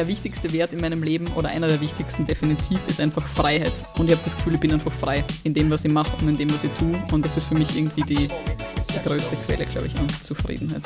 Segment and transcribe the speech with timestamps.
[0.00, 3.84] der wichtigste Wert in meinem Leben oder einer der wichtigsten definitiv ist einfach Freiheit.
[3.98, 6.28] Und ich habe das Gefühl, ich bin einfach frei in dem, was ich mache und
[6.30, 6.94] in dem, was ich tue.
[7.12, 10.80] Und das ist für mich irgendwie die, die größte Quelle, glaube ich, an Zufriedenheit.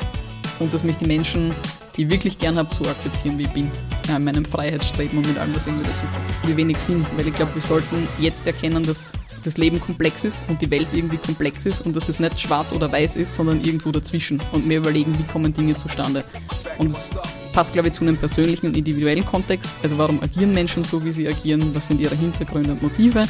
[0.59, 1.55] Und dass mich die Menschen,
[1.95, 3.71] die ich wirklich gern habe, so akzeptieren, wie ich bin.
[4.09, 6.49] Ja, in meinem Freiheitsstreben und mit allem, was irgendwie dazu kommt.
[6.49, 9.13] Wie wenig Sinn, weil ich glaube, wir sollten jetzt erkennen, dass
[9.45, 12.73] das Leben komplex ist und die Welt irgendwie komplex ist und dass es nicht schwarz
[12.73, 14.41] oder weiß ist, sondern irgendwo dazwischen.
[14.51, 16.25] Und mir überlegen, wie kommen Dinge zustande.
[16.79, 17.11] Und es
[17.55, 19.71] passt, glaube ich, zu einem persönlichen und individuellen Kontext.
[19.81, 21.73] Also warum agieren Menschen so, wie sie agieren?
[21.73, 23.23] Was sind ihre Hintergründe und Motive?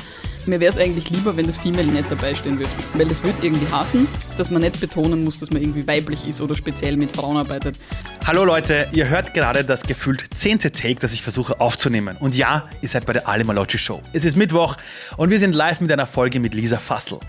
[0.47, 2.71] Mir wäre es eigentlich lieber, wenn das Female nicht dabei stehen würde.
[2.95, 6.41] Weil das würde irgendwie hassen, dass man nicht betonen muss, dass man irgendwie weiblich ist
[6.41, 7.77] oder speziell mit Frauen arbeitet.
[8.25, 12.17] Hallo Leute, ihr hört gerade das gefühlt zehnte Take, das ich versuche aufzunehmen.
[12.19, 14.01] Und ja, ihr seid bei der Ali Malocci Show.
[14.11, 14.75] Es ist Mittwoch
[15.17, 17.19] und wir sind live mit einer Folge mit Lisa Fassel.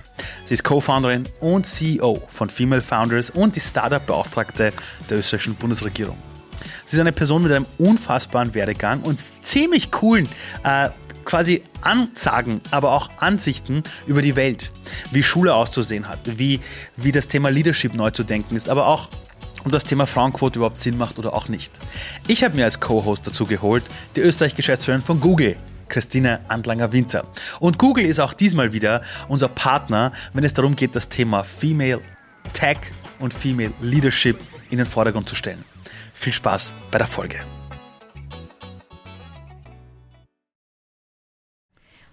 [0.46, 4.72] Sie ist Co-Founderin und CEO von Female Founders und die Startup-Beauftragte
[5.10, 6.16] der österreichischen Bundesregierung.
[6.86, 10.28] Sie ist eine Person mit einem unfassbaren Werdegang und ziemlich coolen
[10.62, 10.90] äh,
[11.24, 14.70] quasi Ansagen, aber auch Ansichten über die Welt,
[15.10, 16.60] wie Schule auszusehen hat, wie,
[16.96, 19.08] wie das Thema Leadership neu zu denken ist, aber auch
[19.64, 21.72] ob das Thema Frauenquote überhaupt Sinn macht oder auch nicht.
[22.28, 23.82] Ich habe mir als Co-Host dazu geholt
[24.14, 25.56] die Österreich-Geschäftsführerin von Google,
[25.88, 27.26] Christine Andlanger-Winter.
[27.58, 32.00] Und Google ist auch diesmal wieder unser Partner, wenn es darum geht, das Thema Female
[32.52, 32.78] Tech
[33.18, 34.38] und Female Leadership
[34.70, 35.64] in den Vordergrund zu stellen.
[36.16, 37.36] Viel Spaß bei der Folge.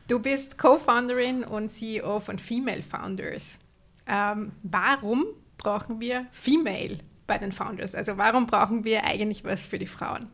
[0.10, 3.60] Du bist Co-Founderin und CEO von Female Founders.
[4.06, 5.26] Ähm, warum
[5.58, 7.96] brauchen wir Female bei den Founders?
[7.96, 10.28] Also warum brauchen wir eigentlich was für die Frauen?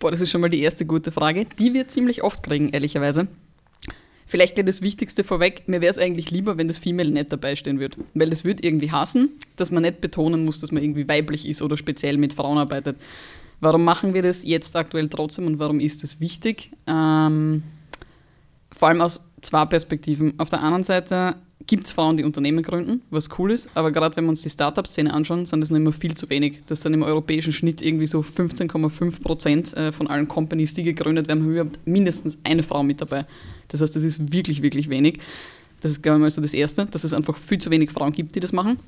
[0.00, 1.44] Boah, das ist schon mal die erste gute Frage.
[1.44, 3.28] Die wir ziemlich oft kriegen, ehrlicherweise.
[4.32, 7.54] Vielleicht gleich das Wichtigste vorweg, mir wäre es eigentlich lieber, wenn das Female nicht dabei
[7.54, 7.98] stehen würde.
[8.14, 11.60] Weil das würde irgendwie hassen, dass man nicht betonen muss, dass man irgendwie weiblich ist
[11.60, 12.96] oder speziell mit Frauen arbeitet.
[13.60, 16.70] Warum machen wir das jetzt aktuell trotzdem und warum ist das wichtig?
[16.86, 17.62] Ähm,
[18.70, 20.32] vor allem aus zwei Perspektiven.
[20.40, 21.34] Auf der anderen Seite
[21.66, 24.50] gibt es Frauen, die Unternehmen gründen, was cool ist, aber gerade wenn wir uns die
[24.50, 26.60] Startup-Szene anschauen, sind das noch immer viel zu wenig.
[26.66, 31.28] Das sind im europäischen Schnitt irgendwie so 15,5 Prozent äh, von allen Companies, die gegründet
[31.28, 33.26] werden, haben überhaupt mindestens eine Frau mit dabei.
[33.68, 35.18] Das heißt, das ist wirklich, wirklich wenig.
[35.80, 38.12] Das ist, glaube ich, mal so das Erste, dass es einfach viel zu wenig Frauen
[38.12, 38.78] gibt, die das machen.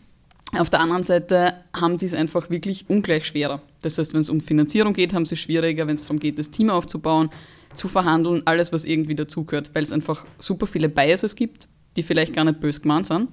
[0.57, 3.61] Auf der anderen Seite haben die es einfach wirklich ungleich schwerer.
[3.83, 6.39] Das heißt, wenn es um Finanzierung geht, haben sie es schwieriger, wenn es darum geht,
[6.39, 7.31] das Team aufzubauen,
[7.75, 12.35] zu verhandeln, alles, was irgendwie dazugehört, weil es einfach super viele Biases gibt, die vielleicht
[12.35, 13.29] gar nicht böse gemeint sind.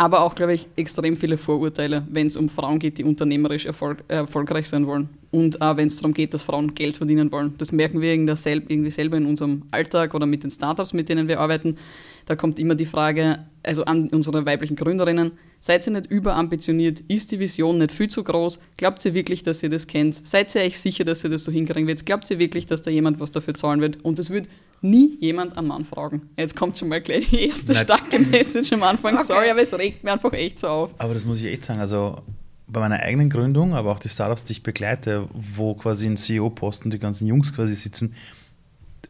[0.00, 4.02] Aber auch, glaube ich, extrem viele Vorurteile, wenn es um Frauen geht, die unternehmerisch erfolg
[4.08, 5.10] erfolgreich sein wollen.
[5.30, 7.52] Und auch wenn es darum geht, dass Frauen Geld verdienen wollen.
[7.58, 11.38] Das merken wir irgendwie selber in unserem Alltag oder mit den Startups, mit denen wir
[11.38, 11.76] arbeiten.
[12.24, 17.00] Da kommt immer die Frage, also an unsere weiblichen Gründerinnen, seid ihr nicht überambitioniert?
[17.08, 18.58] Ist die Vision nicht viel zu groß?
[18.78, 20.14] Glaubt ihr wirklich, dass ihr das kennt?
[20.26, 22.06] Seid ihr euch sicher, dass ihr das so hinkriegen wird?
[22.06, 24.02] Glaubt ihr wirklich, dass da jemand was dafür zahlen wird?
[24.02, 24.48] Und es wird
[24.82, 26.30] nie jemand einen Mann fragen.
[26.36, 27.84] Jetzt kommt schon mal gleich die erste Nein.
[27.84, 29.14] starke Message am Anfang.
[29.14, 29.24] Okay.
[29.24, 30.94] Sorry, aber es regt mir einfach echt so auf.
[30.98, 31.80] Aber das muss ich echt sagen.
[31.80, 32.22] Also
[32.66, 36.90] bei meiner eigenen Gründung, aber auch die Startups, die ich begleite, wo quasi im CEO-Posten
[36.90, 38.14] die ganzen Jungs quasi sitzen,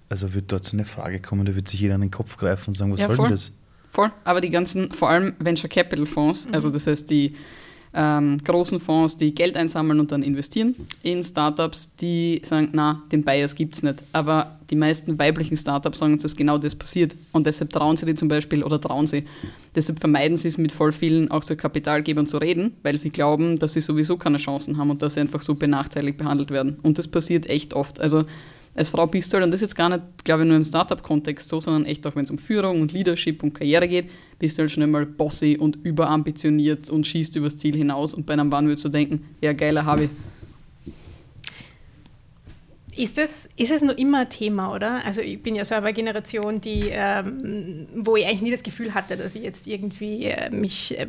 [0.09, 2.71] also wird dort so eine Frage kommen, da wird sich jeder an den Kopf greifen
[2.71, 3.53] und sagen, was ja, soll denn das?
[3.93, 6.55] Voll, aber die ganzen, vor allem Venture Capital Fonds, mhm.
[6.55, 7.35] also das heißt die
[7.93, 13.25] ähm, großen Fonds, die Geld einsammeln und dann investieren in Startups, die sagen, na, den
[13.25, 14.03] Bias gibt es nicht.
[14.13, 17.17] Aber die meisten weiblichen Startups sagen uns, dass genau das passiert.
[17.33, 19.25] Und deshalb trauen sie die zum Beispiel oder trauen sie.
[19.75, 23.59] Deshalb vermeiden sie es mit voll vielen auch so Kapitalgebern zu reden, weil sie glauben,
[23.59, 26.79] dass sie sowieso keine Chancen haben und dass sie einfach so benachteiligt behandelt werden.
[26.83, 28.01] Und das passiert echt oft.
[28.01, 28.25] Also
[28.75, 30.65] als Frau bist du halt, und das ist jetzt gar nicht, glaube ich, nur im
[30.65, 34.59] Startup-Kontext so, sondern echt auch, wenn es um Führung und Leadership und Karriere geht, bist
[34.59, 38.49] du halt schnell mal bossy und überambitioniert und schießt übers Ziel hinaus und bei einem
[38.49, 40.11] Mann würdest du denken, ja, geiler ich.
[42.97, 45.05] Ist es, ist es nur immer Thema, oder?
[45.05, 48.95] Also ich bin ja so eine Generation, die, ähm, wo ich eigentlich nie das Gefühl
[48.95, 51.07] hatte, dass ich jetzt irgendwie äh, mich äh,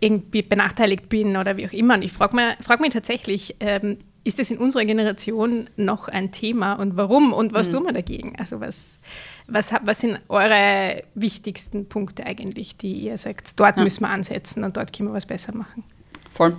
[0.00, 1.94] irgendwie benachteiligt bin oder wie auch immer.
[1.94, 6.32] Und ich frage mich, frag mich tatsächlich, ähm, ist das in unserer Generation noch ein
[6.32, 7.74] Thema und warum und was mhm.
[7.74, 8.36] tun wir dagegen?
[8.38, 8.98] Also was,
[9.46, 13.82] was, was sind eure wichtigsten Punkte eigentlich, die ihr sagt, dort ja.
[13.82, 15.84] müssen wir ansetzen und dort können wir was besser machen?
[16.32, 16.56] Voll.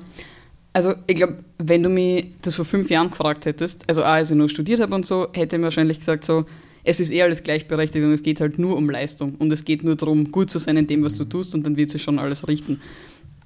[0.74, 4.32] Also ich glaube, wenn du mich das vor fünf Jahren gefragt hättest, also auch als
[4.32, 6.46] ich nur studiert habe und so, hätte ich mir wahrscheinlich gesagt so,
[6.84, 9.84] es ist eher alles gleichberechtigt und es geht halt nur um Leistung und es geht
[9.84, 12.20] nur darum, gut zu sein in dem, was du tust und dann wird sich schon
[12.20, 12.82] alles richten.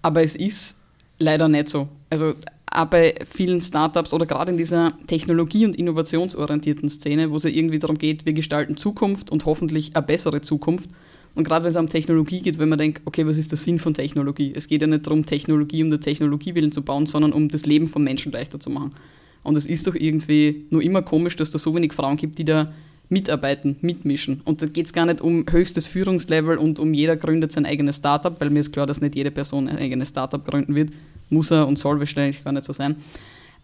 [0.02, 0.78] Aber es ist
[1.18, 1.88] leider nicht so.
[2.10, 2.36] Also
[2.74, 7.50] auch bei vielen Startups oder gerade in dieser technologie- und innovationsorientierten Szene, wo es ja
[7.50, 10.90] irgendwie darum geht, wir gestalten Zukunft und hoffentlich eine bessere Zukunft.
[11.36, 13.80] Und gerade wenn es um Technologie geht, wenn man denkt, okay, was ist der Sinn
[13.80, 14.54] von Technologie?
[14.56, 17.66] Es geht ja nicht darum, Technologie um der Technologie willen zu bauen, sondern um das
[17.66, 18.94] Leben von Menschen leichter zu machen.
[19.44, 22.38] Und es ist doch irgendwie nur immer komisch, dass es da so wenig Frauen gibt,
[22.38, 22.72] die da
[23.10, 24.42] mitarbeiten, mitmischen.
[24.46, 27.98] Und da geht es gar nicht um höchstes Führungslevel und um jeder gründet sein eigenes
[27.98, 30.92] Startup, weil mir ist klar, dass nicht jede Person ein eigenes Startup gründen wird.
[31.34, 32.96] Muss er und soll wahrscheinlich gar nicht so sein.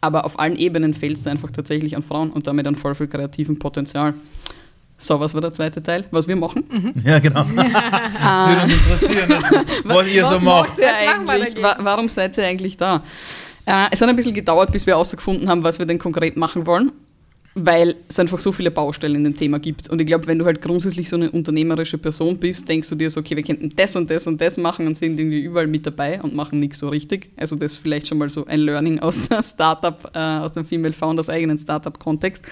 [0.01, 3.07] Aber auf allen Ebenen fehlt es einfach tatsächlich an Frauen und damit an voll viel
[3.07, 4.13] kreativem Potenzial.
[4.97, 6.05] So, was war der zweite Teil?
[6.11, 6.93] Was wir machen?
[7.05, 7.43] Ja, genau.
[7.55, 9.29] das würde uns interessieren,
[9.85, 10.77] was, ihr so macht.
[10.77, 11.61] ihr eigentlich?
[11.61, 13.03] Wa warum seid ihr eigentlich da?
[13.65, 16.65] Äh, es hat ein bisschen gedauert, bis wir herausgefunden haben, was wir denn konkret machen
[16.65, 16.91] wollen,
[17.65, 19.89] weil es einfach so viele Baustellen in dem Thema gibt.
[19.89, 23.09] Und ich glaube, wenn du halt grundsätzlich so eine unternehmerische Person bist, denkst du dir
[23.09, 25.85] so, okay, wir könnten das und das und das machen und sind irgendwie überall mit
[25.85, 27.29] dabei und machen nichts so richtig.
[27.35, 30.65] Also das ist vielleicht schon mal so ein Learning aus der Startup, äh, aus dem
[30.65, 32.45] Female Founders eigenen Startup-Kontext.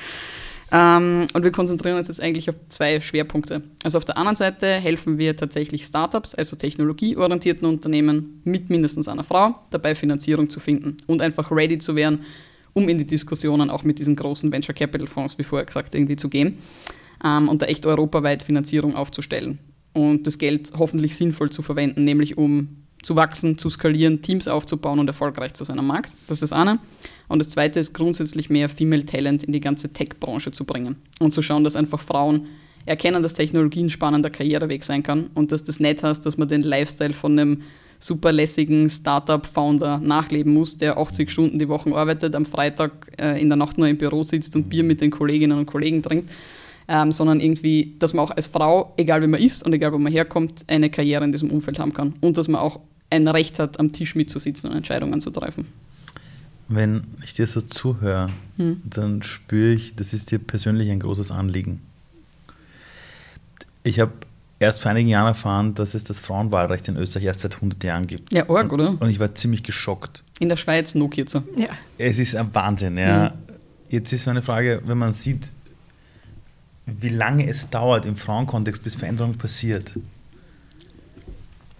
[0.70, 3.64] Ähm, und wir konzentrieren uns jetzt eigentlich auf zwei Schwerpunkte.
[3.84, 9.24] Also auf der anderen Seite helfen wir tatsächlich Startups, also technologieorientierten Unternehmen mit mindestens einer
[9.24, 12.26] Frau, dabei Finanzierung zu finden und einfach ready zu werden,
[12.78, 16.16] um in die Diskussionen auch mit diesen großen Venture Capital Fonds, wie vorher gesagt, irgendwie
[16.16, 16.60] zu gehen
[17.26, 19.58] ähm, und da echt europaweit Finanzierung aufzustellen
[19.94, 25.00] und das Geld hoffentlich sinnvoll zu verwenden, nämlich um zu wachsen, zu skalieren, Teams aufzubauen
[25.00, 26.14] und erfolgreich zu sein am Markt.
[26.28, 26.78] Das ist das eine.
[27.28, 31.34] Und das zweite ist grundsätzlich mehr Female Talent in die ganze Tech-Branche zu bringen und
[31.34, 32.46] zu schauen, dass einfach Frauen
[32.86, 36.48] erkennen, dass Technologie ein spannender Karriereweg sein kann und dass das nicht heißt, dass man
[36.48, 37.62] den Lifestyle von einem
[38.00, 43.50] super lässigen Startup-Founder nachleben muss, der 80 Stunden die Woche arbeitet, am Freitag äh, in
[43.50, 46.30] der Nacht nur im Büro sitzt und Bier mit den Kolleginnen und Kollegen trinkt,
[46.88, 49.98] ähm, sondern irgendwie, dass man auch als Frau, egal wie man ist und egal wo
[49.98, 52.80] man herkommt, eine Karriere in diesem Umfeld haben kann und dass man auch
[53.10, 55.66] ein Recht hat, am Tisch mitzusitzen und Entscheidungen zu treffen.
[56.70, 58.28] Wenn ich dir so zuhöre,
[58.58, 58.82] hm.
[58.84, 61.80] dann spüre ich, das ist dir persönlich ein großes Anliegen.
[63.84, 64.12] Ich habe
[64.60, 68.08] erst vor einigen Jahren erfahren, dass es das Frauenwahlrecht in Österreich erst seit 100 Jahren
[68.08, 68.34] gibt.
[68.34, 68.98] Ja, arg, oder?
[69.00, 70.24] Und ich war ziemlich geschockt.
[70.40, 71.44] In der Schweiz noch kürzer.
[71.56, 71.70] Ja.
[71.98, 73.30] Es ist ein Wahnsinn, ja.
[73.30, 73.34] Mhm.
[73.90, 75.52] Jetzt ist meine Frage, wenn man sieht,
[76.86, 79.92] wie lange es dauert im Frauenkontext, bis Veränderung passiert.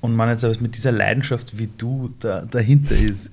[0.02, 3.32] Und man jetzt aber mit dieser Leidenschaft, wie du da, dahinter ist.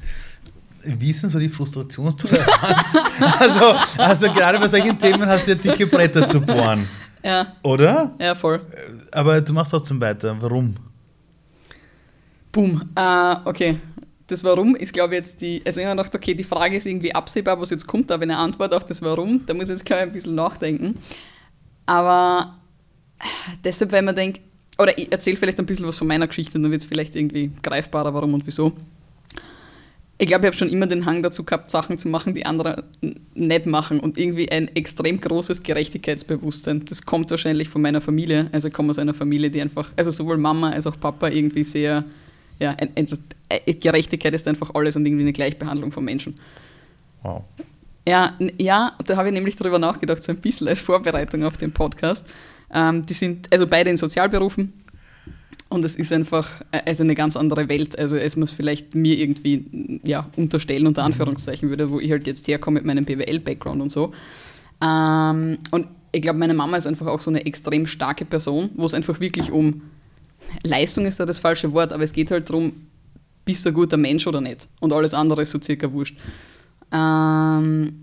[0.84, 2.96] Wie ist denn so die Frustrationstoleranz?
[3.38, 6.88] also, also gerade bei solchen Themen hast du ja dicke Bretter zu bohren.
[7.24, 7.54] Ja.
[7.62, 8.14] Oder?
[8.20, 8.60] Ja, voll.
[9.10, 10.36] Aber du machst trotzdem weiter.
[10.40, 10.74] Warum?
[12.52, 12.82] Boom.
[12.94, 13.78] Uh, okay.
[14.26, 15.62] Das Warum ist, glaube ich, jetzt die.
[15.64, 18.36] Also, ich habe gedacht, okay, die Frage ist irgendwie absehbar, was jetzt kommt, aber eine
[18.36, 20.98] Antwort auf das Warum, da muss ich jetzt, glaube ich, ein bisschen nachdenken.
[21.86, 22.58] Aber
[23.64, 24.40] deshalb, weil man denkt,
[24.78, 27.52] oder ich erzähle vielleicht ein bisschen was von meiner Geschichte, dann wird es vielleicht irgendwie
[27.62, 28.72] greifbarer, warum und wieso.
[30.16, 32.84] Ich glaube, ich habe schon immer den Hang dazu gehabt, Sachen zu machen, die andere
[33.34, 36.84] nicht machen und irgendwie ein extrem großes Gerechtigkeitsbewusstsein.
[36.84, 38.48] Das kommt wahrscheinlich von meiner Familie.
[38.52, 41.64] Also ich komme aus einer Familie, die einfach, also sowohl Mama als auch Papa irgendwie
[41.64, 42.04] sehr,
[42.60, 43.06] ja, ein, ein,
[43.48, 46.38] äh, Gerechtigkeit ist einfach alles und irgendwie eine Gleichbehandlung von Menschen.
[47.22, 47.42] Wow.
[48.06, 51.72] Ja, ja, da habe ich nämlich darüber nachgedacht, so ein bisschen als Vorbereitung auf den
[51.72, 52.26] Podcast.
[52.72, 54.83] Ähm, die sind also beide in Sozialberufen
[55.68, 60.28] und es ist einfach also eine ganz andere Welt, also es vielleicht mir irgendwie ja,
[60.36, 61.06] unterstellen, unter mhm.
[61.06, 64.12] Anführungszeichen würde, wo ich halt jetzt herkomme mit meinem BWL-Background und so.
[64.82, 68.86] Ähm, und ich glaube, meine Mama ist einfach auch so eine extrem starke Person, wo
[68.86, 69.82] es einfach wirklich um
[70.62, 72.72] Leistung ist da das falsche Wort, aber es geht halt darum,
[73.44, 74.68] bist du ein guter Mensch oder nicht?
[74.80, 76.16] Und alles andere ist so circa wurscht.
[76.92, 78.00] Ähm,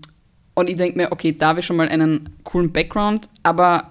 [0.54, 3.90] und ich denke mir, okay, da habe ich schon mal einen coolen Background, aber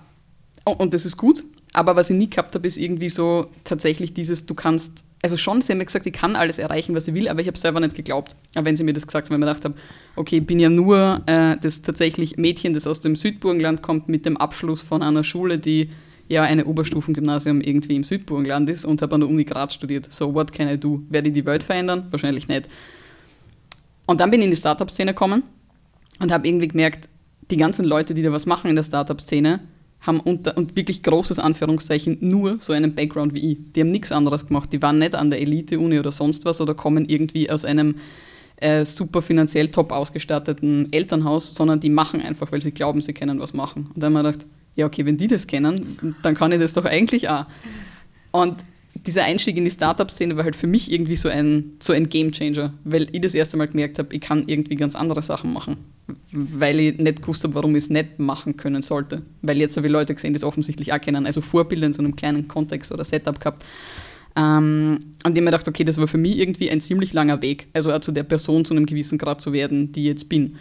[0.63, 4.46] und das ist gut, aber was ich nie gehabt habe, ist irgendwie so tatsächlich dieses,
[4.46, 7.30] du kannst, also schon, sie haben mir gesagt, ich kann alles erreichen, was ich will,
[7.30, 8.36] aber ich habe selber nicht geglaubt.
[8.56, 9.75] Aber wenn sie mir das gesagt haben, weil ich mir gedacht habe,
[10.16, 14.25] okay, ich bin ja nur äh, das tatsächlich Mädchen, das aus dem Südburgenland kommt, mit
[14.25, 15.90] dem Abschluss von einer Schule, die
[16.28, 20.12] ja eine Oberstufengymnasium irgendwie im Südburgenland ist und habe an der Uni Graz studiert.
[20.12, 21.01] So, what can I do?
[21.10, 22.08] Werde ich die Welt verändern?
[22.10, 22.70] Wahrscheinlich nicht.
[24.06, 25.44] Und dann bin ich in die Startup-Szene gekommen
[26.20, 27.08] und habe irgendwie gemerkt,
[27.50, 29.60] die ganzen Leute, die da was machen in der Startup-Szene,
[30.01, 33.58] haben unter und wirklich großes Anführungszeichen nur so einen Background wie ich.
[33.74, 34.74] Die haben nichts anderes gemacht.
[34.74, 37.96] Die waren nicht an der Elite-Uni oder sonst was oder kommen irgendwie aus einem
[38.58, 43.39] äh, super finanziell top ausgestatteten Elternhaus, sondern die machen einfach, weil sie glauben, sie können
[43.39, 43.89] was machen.
[43.93, 46.60] Und dann habe ich mir gedacht, ja, okay, wenn die das kennen, dann kann ich
[46.60, 47.46] das doch eigentlich auch.
[48.31, 48.63] Und
[49.05, 52.74] dieser Einstieg in die Startup-Szene war halt für mich irgendwie so ein, so ein Game-Changer,
[52.84, 55.77] weil ich das erste Mal gemerkt habe, ich kann irgendwie ganz andere Sachen machen,
[56.31, 59.24] weil ich nicht gewusst habe, warum ich es nicht machen können sollte.
[59.41, 62.03] Weil jetzt habe ich Leute gesehen, die es offensichtlich auch kennen, also Vorbilder in so
[62.03, 63.65] einem kleinen Kontext oder Setup gehabt.
[64.36, 67.67] Ähm, an dem ich dachte, okay, das war für mich irgendwie ein ziemlich langer Weg,
[67.74, 70.58] also auch zu der Person zu einem gewissen Grad zu werden, die ich jetzt bin.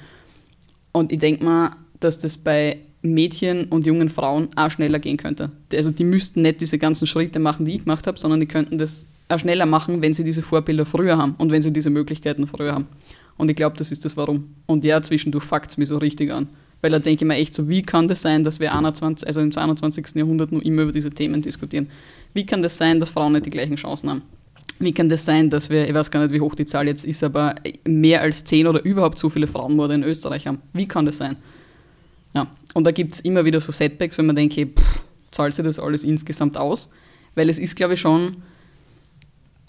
[0.92, 5.50] Und ich denke mal, dass das bei Mädchen und jungen Frauen auch schneller gehen könnte.
[5.72, 8.78] Also die müssten nicht diese ganzen Schritte machen, die ich gemacht habe, sondern die könnten
[8.78, 12.46] das auch schneller machen, wenn sie diese Vorbilder früher haben und wenn sie diese Möglichkeiten
[12.46, 12.88] früher haben.
[13.36, 14.54] Und ich glaube, das ist das Warum.
[14.66, 16.48] Und ja, zwischendurch fuckt es mich so richtig an.
[16.82, 19.40] Weil da denke ich mir echt so, wie kann das sein, dass wir 21, also
[19.40, 20.14] im 21.
[20.14, 21.88] Jahrhundert nur immer über diese Themen diskutieren?
[22.34, 24.22] Wie kann das sein, dass Frauen nicht die gleichen Chancen haben?
[24.78, 27.04] Wie kann das sein, dass wir, ich weiß gar nicht, wie hoch die Zahl jetzt
[27.04, 27.54] ist, aber
[27.86, 30.58] mehr als zehn oder überhaupt so viele Frauenmorde in Österreich haben?
[30.72, 31.36] Wie kann das sein?
[32.34, 35.54] Ja, und da gibt es immer wieder so Setbacks, wenn man denkt, hey, pff, zahlt
[35.54, 36.90] sich das alles insgesamt aus?
[37.34, 38.36] Weil es ist, glaube ich, schon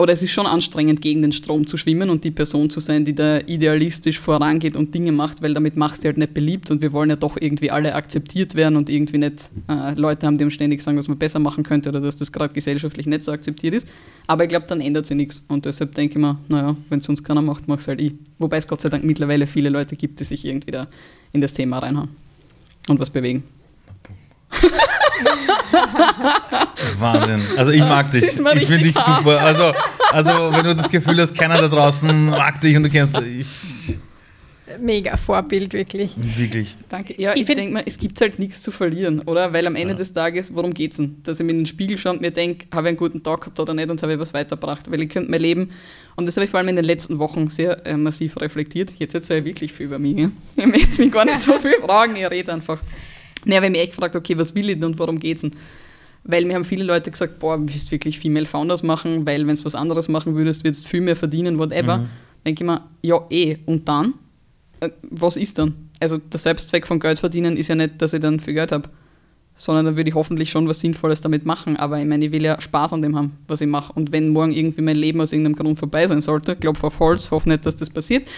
[0.02, 3.04] oder es ist schon anstrengend, gegen den Strom zu schwimmen und die Person zu sein,
[3.04, 6.82] die da idealistisch vorangeht und Dinge macht, weil damit machst du halt nicht beliebt und
[6.82, 10.44] wir wollen ja doch irgendwie alle akzeptiert werden und irgendwie nicht äh, Leute haben, die
[10.44, 13.30] uns ständig sagen, was man besser machen könnte oder dass das gerade gesellschaftlich nicht so
[13.30, 13.86] akzeptiert ist.
[14.26, 17.04] Aber ich glaube, dann ändert sich nichts und deshalb denke ich mir, naja, wenn es
[17.04, 18.14] sonst keiner macht, mach es halt ich.
[18.40, 20.88] Wobei es Gott sei Dank mittlerweile viele Leute gibt, die sich irgendwie da
[21.32, 22.08] in das Thema reinhauen
[22.88, 23.44] und was bewegen.
[26.98, 27.42] Wahnsinn.
[27.56, 28.22] Also ich mag dich.
[28.22, 29.40] Ich finde dich super.
[29.40, 29.72] Also,
[30.10, 33.46] also wenn du das Gefühl hast, keiner da draußen mag dich und du kennst ich
[34.80, 36.14] Mega Vorbild, wirklich.
[36.36, 36.76] Wirklich.
[36.88, 37.20] Danke.
[37.20, 39.52] Ja, ich, ich denke mal, es gibt halt nichts zu verlieren, oder?
[39.52, 39.98] Weil am Ende ja.
[39.98, 41.16] des Tages, worum geht es denn?
[41.22, 43.40] Dass ich mir in den Spiegel schaue und mir denke, habe ich einen guten Tag
[43.40, 44.90] gehabt oder nicht und habe ich was weitergebracht?
[44.90, 45.70] Weil ich könnte mein Leben,
[46.16, 48.92] und das habe ich vor allem in den letzten Wochen sehr äh, massiv reflektiert.
[48.98, 50.14] Jetzt erzähle ich wirklich viel über mich.
[50.14, 50.32] Ne?
[50.56, 52.80] Ich möchte mich gar nicht so viel fragen, ich rede einfach.
[53.44, 55.42] Ne, habe ich mich echt gefragt, okay, was will ich denn und worum geht es
[55.42, 55.52] denn?
[56.24, 59.56] Weil mir haben viele Leute gesagt, boah, du willst wirklich Female Founders machen, weil wenn
[59.56, 61.98] du was anderes machen würdest, würdest du viel mehr verdienen, whatever.
[61.98, 62.08] Mhm.
[62.46, 64.14] Denke ich mir, ja eh, und dann?
[64.82, 65.90] Äh, was ist dann?
[66.00, 68.88] Also der Selbstzweck von Geld verdienen ist ja nicht, dass ich dann viel Geld habe,
[69.54, 71.76] sondern dann würde ich hoffentlich schon was Sinnvolles damit machen.
[71.76, 73.92] Aber ich meine, ich will ja Spaß an dem haben, was ich mache.
[73.92, 77.30] Und wenn morgen irgendwie mein Leben aus irgendeinem Grund vorbei sein sollte, glaube auf Holz,
[77.30, 78.28] hoffe nicht, dass das passiert,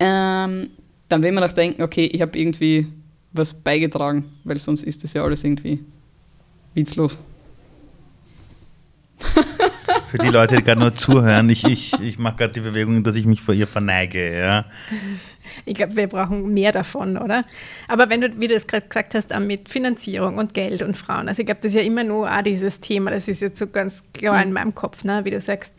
[0.00, 0.70] ähm,
[1.08, 2.88] dann will man auch denken, okay, ich habe irgendwie
[3.32, 5.78] was beigetragen, weil sonst ist das ja alles irgendwie
[6.74, 7.18] witzlos.
[10.08, 13.16] Für die Leute, die gerade nur zuhören, ich, ich, ich mache gerade die Bewegung, dass
[13.16, 14.38] ich mich vor ihr verneige.
[14.38, 14.64] Ja.
[15.64, 17.44] Ich glaube, wir brauchen mehr davon, oder?
[17.88, 21.28] Aber wenn du, wie du es gerade gesagt hast, mit Finanzierung und Geld und Frauen,
[21.28, 23.66] also ich glaube, das ist ja immer nur auch dieses Thema, das ist jetzt so
[23.66, 25.74] ganz klar in meinem Kopf, ne, wie du sagst.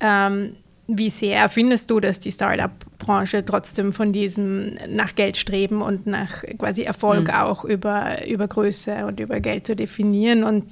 [0.00, 0.56] Ähm,
[0.88, 6.42] wie sehr findest du, dass die Startup-Branche trotzdem von diesem nach Geld streben und nach
[6.58, 7.34] quasi Erfolg mhm.
[7.34, 10.44] auch über, über Größe und über Geld zu definieren?
[10.44, 10.64] Und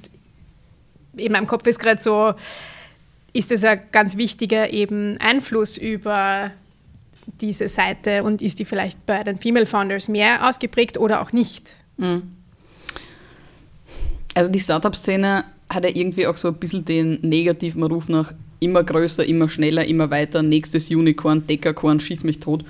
[1.15, 2.33] in meinem Kopf ist gerade so,
[3.33, 6.51] ist das ein ganz wichtiger eben Einfluss über
[7.39, 11.75] diese Seite und ist die vielleicht bei den Female Founders mehr ausgeprägt oder auch nicht?
[11.97, 12.23] Mhm.
[14.33, 18.83] Also die Startup-Szene hat ja irgendwie auch so ein bisschen den negativen Ruf nach immer
[18.83, 22.63] größer, immer schneller, immer weiter, nächstes Unicorn, Dekakorn, schieß mich tot.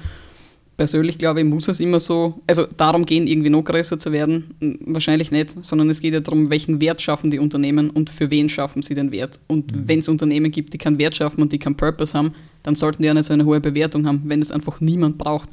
[0.78, 4.80] Persönlich glaube ich, muss es immer so, also darum gehen, irgendwie noch größer zu werden,
[4.86, 8.50] wahrscheinlich nicht, sondern es geht ja darum, welchen Wert schaffen die Unternehmen und für wen
[8.50, 9.40] schaffen sie den Wert.
[9.48, 9.88] Und mhm.
[9.88, 13.02] wenn es Unternehmen gibt, die keinen Wert schaffen und die keinen Purpose haben, dann sollten
[13.02, 15.50] die ja nicht so eine hohe Bewertung haben, wenn es einfach niemand braucht.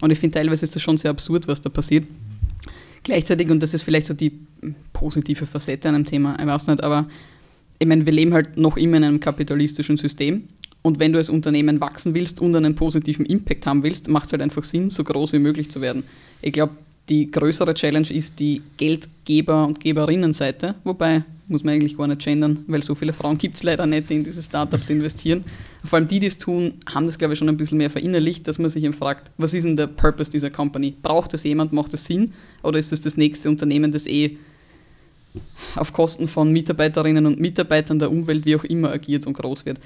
[0.00, 2.04] Und ich finde teilweise ist das schon sehr absurd, was da passiert.
[3.02, 4.32] Gleichzeitig, und das ist vielleicht so die
[4.92, 7.06] positive Facette an einem Thema, ich weiß nicht, aber
[7.78, 10.44] ich meine, wir leben halt noch immer in einem kapitalistischen System.
[10.82, 14.32] Und wenn du als Unternehmen wachsen willst und einen positiven Impact haben willst, macht es
[14.32, 16.04] halt einfach Sinn, so groß wie möglich zu werden.
[16.40, 16.74] Ich glaube,
[17.08, 22.64] die größere Challenge ist die Geldgeber- und Geberinnenseite, wobei muss man eigentlich gar nicht gendern,
[22.66, 25.44] weil so viele Frauen gibt es leider nicht, die in diese Startups investieren.
[25.84, 28.48] Vor allem die, die es tun, haben das, glaube ich, schon ein bisschen mehr verinnerlicht,
[28.48, 30.94] dass man sich eben fragt, was ist denn der Purpose dieser Company?
[31.02, 32.32] Braucht es jemand, macht es Sinn?
[32.62, 34.38] Oder ist es das nächste Unternehmen, das eh
[35.74, 39.80] auf Kosten von Mitarbeiterinnen und Mitarbeitern der Umwelt, wie auch immer, agiert und groß wird.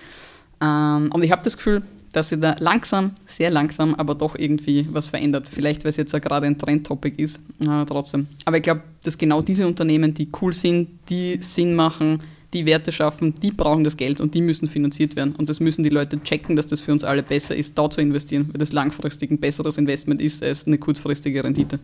[0.60, 1.82] Ähm, und ich habe das Gefühl,
[2.18, 5.48] dass sich da langsam, sehr langsam, aber doch irgendwie was verändert.
[5.52, 8.26] Vielleicht, weil es jetzt ja gerade ein Trendtopic ist, äh, trotzdem.
[8.44, 12.20] Aber ich glaube, dass genau diese Unternehmen, die cool sind, die Sinn machen,
[12.52, 15.36] die Werte schaffen, die brauchen das Geld und die müssen finanziert werden.
[15.36, 18.00] Und das müssen die Leute checken, dass das für uns alle besser ist, da zu
[18.00, 21.78] investieren, weil das langfristig ein besseres Investment ist als eine kurzfristige Rendite.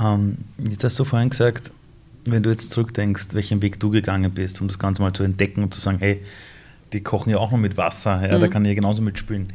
[0.00, 0.38] Ähm,
[0.68, 1.70] jetzt hast du vorhin gesagt,
[2.24, 5.62] wenn du jetzt zurückdenkst, welchen Weg du gegangen bist, um das Ganze mal zu entdecken
[5.62, 6.22] und zu sagen, hey,
[6.92, 8.40] die kochen ja auch noch mit Wasser, ja, mhm.
[8.40, 9.52] da kann ich ja genauso mitspielen.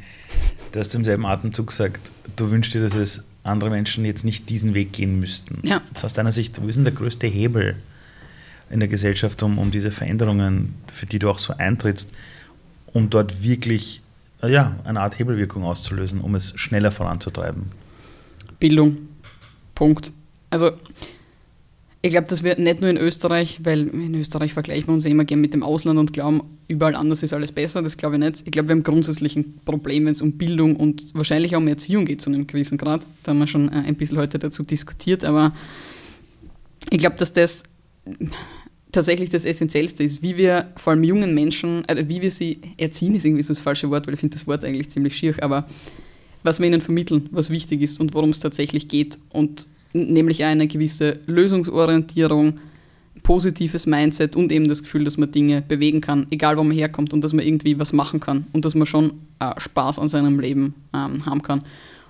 [0.72, 4.50] Du hast im selben Atemzug gesagt, du wünschst dir, dass es andere Menschen jetzt nicht
[4.50, 5.66] diesen Weg gehen müssten.
[5.66, 5.82] Ja.
[5.94, 7.76] Jetzt aus deiner Sicht, wo ist denn der größte Hebel
[8.70, 12.10] in der Gesellschaft, um, um diese Veränderungen, für die du auch so eintrittst,
[12.88, 14.02] um dort wirklich
[14.42, 17.72] ja, eine Art Hebelwirkung auszulösen, um es schneller voranzutreiben?
[18.60, 18.98] Bildung.
[19.74, 20.12] Punkt.
[20.50, 20.72] Also
[22.02, 25.26] ich glaube, das wird nicht nur in Österreich, weil in Österreich vergleichen wir uns immer
[25.26, 27.82] gerne mit dem Ausland und glauben, überall anders ist alles besser.
[27.82, 28.44] Das glaube ich nicht.
[28.46, 31.68] Ich glaube, wir haben grundsätzlich ein Problem, wenn es um Bildung und wahrscheinlich auch um
[31.68, 33.06] Erziehung geht zu einem gewissen Grad.
[33.24, 35.54] Da haben wir schon äh, ein bisschen heute dazu diskutiert, aber
[36.90, 37.64] ich glaube, dass das
[38.92, 43.16] tatsächlich das Essentiellste ist, wie wir vor allem jungen Menschen, äh, wie wir sie erziehen,
[43.16, 45.68] ist irgendwie so das falsche Wort, weil ich finde das Wort eigentlich ziemlich schier, aber
[46.44, 49.18] was wir ihnen vermitteln, was wichtig ist und worum es tatsächlich geht.
[49.30, 52.60] Und nämlich eine gewisse Lösungsorientierung,
[53.24, 57.14] positives Mindset und eben das Gefühl, dass man Dinge bewegen kann, egal wo man herkommt
[57.14, 60.40] und dass man irgendwie was machen kann und dass man schon äh, Spaß an seinem
[60.40, 61.64] Leben ähm, haben kann.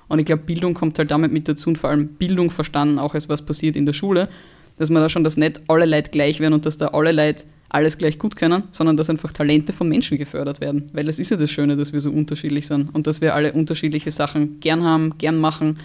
[0.07, 3.13] Und ich glaube, Bildung kommt halt damit mit dazu und vor allem Bildung verstanden, auch
[3.13, 4.29] als was passiert in der Schule,
[4.77, 7.45] dass man da schon, dass nicht alle Leute gleich werden und dass da alle Leute
[7.69, 10.89] alles gleich gut können, sondern dass einfach Talente von Menschen gefördert werden.
[10.93, 13.51] Weil das ist ja das Schöne, dass wir so unterschiedlich sind und dass wir alle
[13.51, 15.77] unterschiedliche Sachen gern haben, gern machen,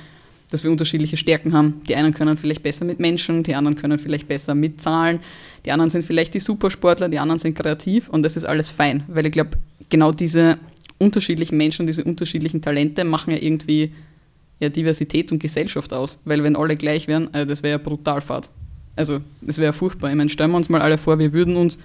[0.52, 1.80] dass wir unterschiedliche Stärken haben.
[1.88, 5.20] Die einen können vielleicht besser mit Menschen, die anderen können vielleicht besser mit Zahlen,
[5.64, 9.04] die anderen sind vielleicht die Supersportler, die anderen sind kreativ und das ist alles fein,
[9.08, 10.58] weil ich glaube, genau diese
[10.98, 13.92] unterschiedlichen Menschen, diese unterschiedlichen Talente machen ja irgendwie
[14.60, 16.20] ja, Diversität und Gesellschaft aus.
[16.24, 18.48] Weil wenn alle gleich wären, also das wäre ja brutal fad.
[18.94, 20.10] Also das wäre ja furchtbar.
[20.10, 21.78] Ich meine, stellen wir uns mal alle vor, wir würden uns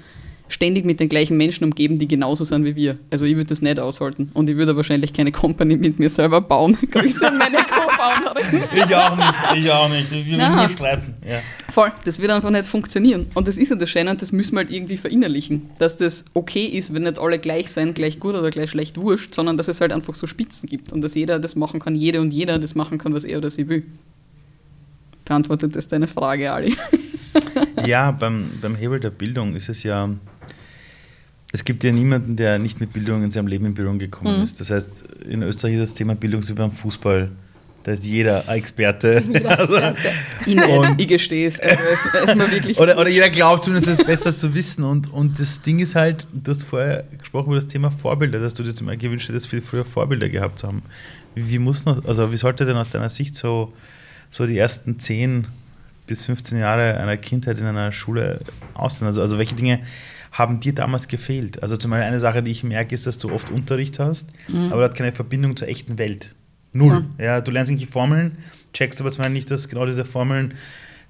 [0.50, 2.98] ständig mit den gleichen Menschen umgeben, die genauso sind wie wir.
[3.10, 4.32] Also ich würde das nicht aushalten.
[4.34, 6.78] Und ich würde wahrscheinlich keine Company mit mir selber bauen.
[6.92, 8.64] Grüße an meine Co-Founderin.
[8.74, 10.12] Ich auch nicht, ich auch nicht.
[10.12, 11.14] Wir würden nur streiten.
[11.28, 11.40] Ja.
[11.72, 13.28] Voll, das wird einfach nicht funktionieren.
[13.34, 15.70] Und das ist ja das Schöne und das müssen wir halt irgendwie verinnerlichen.
[15.80, 19.34] Dass das okay ist, wenn nicht alle gleich sein, gleich gut oder gleich schlecht wurscht,
[19.34, 22.22] sondern dass es halt einfach so Spitzen gibt und dass jeder das machen kann, jede
[22.22, 23.84] und jeder das machen kann, was er oder sie will.
[25.26, 26.76] Beantwortet das deine Frage, Ali?
[27.86, 30.10] ja, beim, beim Hebel der Bildung ist es ja
[31.54, 34.44] es gibt ja niemanden, der nicht mit Bildung in seinem Leben in Berührung gekommen mhm.
[34.44, 34.60] ist.
[34.60, 37.30] Das heißt, in Österreich ist das Thema Bildung so wie beim Fußball.
[37.84, 39.24] Da ist jeder Experte.
[39.34, 39.80] Jeder also,
[40.98, 41.58] ich gestehe es.
[41.58, 44.84] Also es, es wirklich oder, oder jeder glaubt zumindest, es besser zu wissen.
[44.84, 48.56] Und, und das Ding ist halt, du hast vorher gesprochen über das Thema Vorbilder, dass
[48.56, 50.82] du dir zum Beispiel gewünscht hättest, viel früher Vorbilder gehabt zu haben.
[51.34, 53.72] Wie, wie, muss noch, also wie sollte denn aus deiner Sicht so,
[54.32, 55.48] so die ersten 10
[56.08, 58.42] bis 15 Jahre einer Kindheit in einer Schule
[58.74, 59.08] aussehen?
[59.08, 59.80] Also, also welche Dinge
[60.38, 61.64] haben dir damals gefehlt?
[61.64, 64.72] Also zum Beispiel eine Sache, die ich merke, ist, dass du oft Unterricht hast, mhm.
[64.72, 66.36] aber du hast keine Verbindung zur echten Welt.
[66.74, 67.08] Null.
[67.18, 67.26] Ja.
[67.26, 68.38] ja du lernst irgendwelche Formeln,
[68.72, 70.54] checkst aber zum Beispiel nicht, dass genau diese Formeln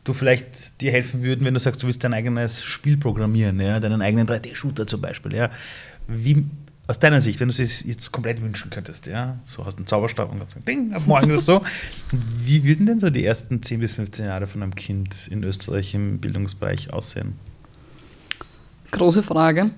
[0.05, 3.81] du vielleicht dir helfen würden, wenn du sagst, du willst dein eigenes Spiel programmieren, ja,
[3.81, 5.35] deinen eigenen 3D-Shooter zum Beispiel.
[5.35, 5.49] Ja.
[6.07, 6.45] Wie,
[6.87, 9.87] aus deiner Sicht, wenn du es jetzt komplett wünschen könntest, ja, so hast du einen
[9.87, 11.61] Zauberstab und kannst sagen, Ding, ab morgen ist es so.
[12.45, 15.93] Wie würden denn so die ersten 10 bis 15 Jahre von einem Kind in Österreich
[15.93, 17.33] im Bildungsbereich aussehen?
[18.91, 19.71] Große Frage.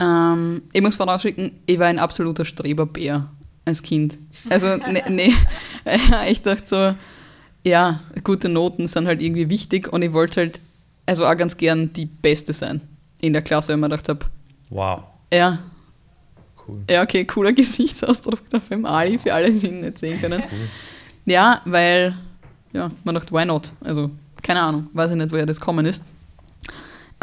[0.00, 3.28] Ähm, ich muss vorausschicken, ich war ein absoluter Streberbär
[3.64, 4.18] als Kind.
[4.50, 5.32] Also, ne, nee,
[6.28, 6.94] ich dachte so,
[7.68, 10.60] ja, gute Noten sind halt irgendwie wichtig und ich wollte halt,
[11.06, 12.80] also auch ganz gern die Beste sein
[13.20, 14.26] in der Klasse, wenn man gedacht habe.
[14.70, 15.02] Wow.
[15.32, 15.58] Ja.
[16.66, 16.82] Cool.
[16.90, 20.42] Ja, okay, cooler Gesichtsausdruck da beim Ali, für alle, die ihn nicht sehen können.
[20.42, 20.68] Cool.
[21.26, 22.14] Ja, weil,
[22.72, 23.72] ja, man dachte, why not?
[23.80, 24.10] Also,
[24.42, 26.02] keine Ahnung, weiß ich nicht, woher das kommen ist.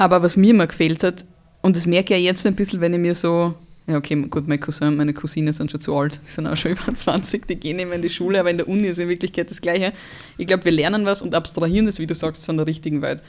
[0.01, 1.25] Aber was mir immer gefehlt hat,
[1.61, 3.53] und das merke ich ja jetzt ein bisschen, wenn ich mir so,
[3.85, 6.71] ja okay, gut, mein Cousin meine Cousine sind schon zu alt, die sind auch schon
[6.75, 9.51] über 20, die gehen immer in die Schule, aber in der Uni ist in Wirklichkeit
[9.51, 9.93] das Gleiche.
[10.39, 13.21] Ich glaube, wir lernen was und abstrahieren das, wie du sagst, von der richtigen Welt.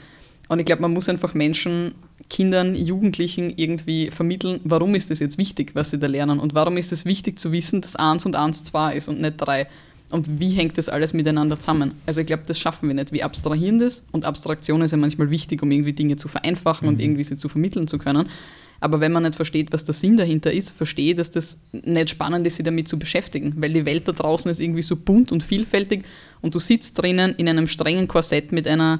[0.47, 1.93] Und ich glaube, man muss einfach Menschen,
[2.31, 6.77] Kindern, Jugendlichen irgendwie vermitteln, warum ist das jetzt wichtig, was sie da lernen und warum
[6.77, 9.67] ist es wichtig zu wissen, dass eins und eins zwei ist und nicht drei.
[10.09, 11.95] Und wie hängt das alles miteinander zusammen?
[12.05, 13.11] Also ich glaube, das schaffen wir nicht.
[13.11, 16.93] Wir abstrahieren das und Abstraktion ist ja manchmal wichtig, um irgendwie Dinge zu vereinfachen mhm.
[16.93, 18.27] und irgendwie sie zu vermitteln zu können.
[18.79, 22.45] Aber wenn man nicht versteht, was der Sinn dahinter ist, verstehe, dass das nicht spannend
[22.45, 23.53] ist, sich damit zu beschäftigen.
[23.57, 26.03] Weil die Welt da draußen ist irgendwie so bunt und vielfältig
[26.41, 28.99] und du sitzt drinnen in einem strengen Korsett mit einer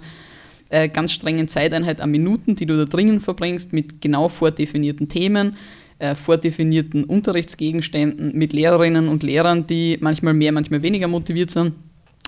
[0.69, 5.57] äh, ganz strengen Zeiteinheit an Minuten, die du da drinnen verbringst, mit genau vordefinierten Themen
[5.99, 11.73] äh, vordefinierten Unterrichtsgegenständen mit Lehrerinnen und Lehrern, die manchmal mehr, manchmal weniger motiviert sind.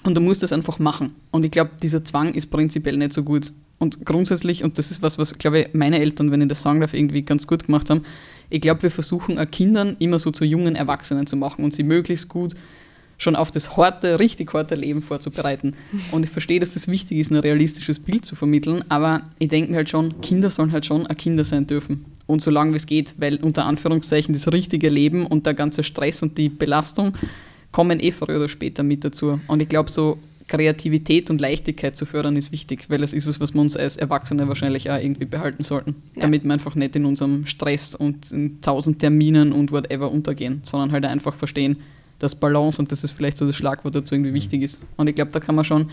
[0.04, 1.14] Und du musst das einfach machen.
[1.32, 3.52] Und ich glaube, dieser Zwang ist prinzipiell nicht so gut.
[3.80, 6.80] Und grundsätzlich, und das ist was, was, glaube ich, meine Eltern, wenn ich das sagen
[6.80, 8.04] darf, irgendwie ganz gut gemacht haben,
[8.50, 11.84] ich glaube, wir versuchen auch Kindern immer so zu jungen Erwachsenen zu machen und sie
[11.84, 12.56] möglichst gut
[13.18, 15.76] schon auf das harte, richtig harte Leben vorzubereiten.
[16.12, 19.72] Und ich verstehe, dass das wichtig ist, ein realistisches Bild zu vermitteln, aber ich denke
[19.72, 22.06] mir halt schon, Kinder sollen halt schon ein Kinder sein dürfen.
[22.28, 25.84] Und so lange wie es geht, weil unter Anführungszeichen das richtige Leben und der ganze
[25.84, 27.14] Stress und die Belastung
[27.72, 29.40] kommen eh früher oder später mit dazu.
[29.48, 33.40] Und ich glaube, so Kreativität und Leichtigkeit zu fördern ist wichtig, weil es ist was,
[33.40, 36.22] was wir uns als Erwachsene wahrscheinlich auch irgendwie behalten sollten, ja.
[36.22, 40.92] damit wir einfach nicht in unserem Stress und in tausend Terminen und whatever untergehen, sondern
[40.92, 41.78] halt einfach verstehen,
[42.20, 44.36] dass Balance, und das ist vielleicht so das Schlagwort dazu, irgendwie mhm.
[44.36, 44.82] wichtig ist.
[44.98, 45.90] Und ich glaube, da kann man schon,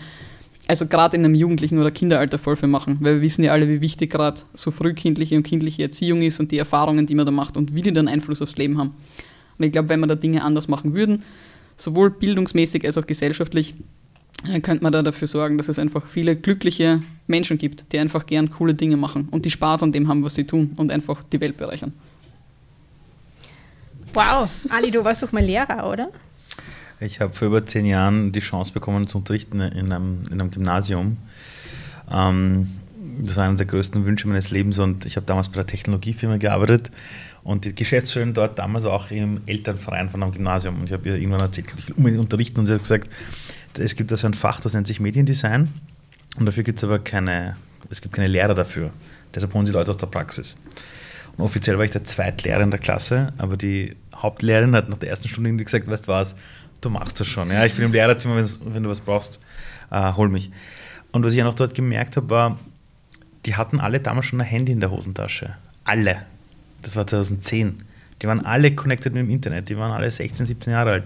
[0.67, 3.67] also gerade in einem Jugendlichen oder Kinderalter voll viel machen, weil wir wissen ja alle,
[3.67, 7.31] wie wichtig gerade so frühkindliche und kindliche Erziehung ist und die Erfahrungen, die man da
[7.31, 8.95] macht und wie die dann Einfluss aufs Leben haben.
[9.57, 11.23] Und ich glaube, wenn wir da Dinge anders machen würden,
[11.75, 13.75] sowohl bildungsmäßig als auch gesellschaftlich,
[14.49, 18.25] äh, könnte man da dafür sorgen, dass es einfach viele glückliche Menschen gibt, die einfach
[18.25, 21.23] gern coole Dinge machen und die Spaß an dem haben, was sie tun und einfach
[21.23, 21.93] die Welt bereichern.
[24.13, 26.09] Wow, Ali, du warst doch mal Lehrer, oder?
[26.99, 30.51] Ich habe vor über zehn Jahren die Chance bekommen zu unterrichten in einem, in einem
[30.51, 31.17] Gymnasium.
[32.11, 32.69] Ähm,
[33.21, 36.37] das war einer der größten Wünsche meines Lebens und ich habe damals bei der Technologiefirma
[36.37, 36.89] gearbeitet
[37.43, 40.79] und die Geschäftsführerin dort damals auch im Elternverein von einem Gymnasium.
[40.79, 43.09] Und ich habe ihr irgendwann erzählt, ich will unbedingt unterrichten und sie hat gesagt,
[43.77, 45.67] es gibt da so ein Fach, das nennt sich Mediendesign
[46.37, 47.57] und dafür gibt es aber keine,
[47.89, 48.91] es gibt keine Lehrer dafür.
[49.35, 50.61] Deshalb holen sie Leute aus der Praxis.
[51.37, 55.09] Und offiziell war ich der Zweitlehrer in der Klasse, aber die Hauptlehrerin hat nach der
[55.09, 56.35] ersten Stunde irgendwie gesagt, weißt du was,
[56.85, 57.49] du machst das schon.
[57.51, 59.39] Ja, ich bin im Lehrerzimmer, wenn du was brauchst,
[59.91, 60.51] äh, hol mich.
[61.11, 62.59] Und was ich ja noch dort gemerkt habe, war,
[63.45, 65.55] die hatten alle damals schon ein Handy in der Hosentasche.
[65.83, 66.23] Alle.
[66.81, 67.83] Das war 2010.
[68.21, 69.69] Die waren alle connected mit dem Internet.
[69.69, 71.03] Die waren alle 16, 17 Jahre alt.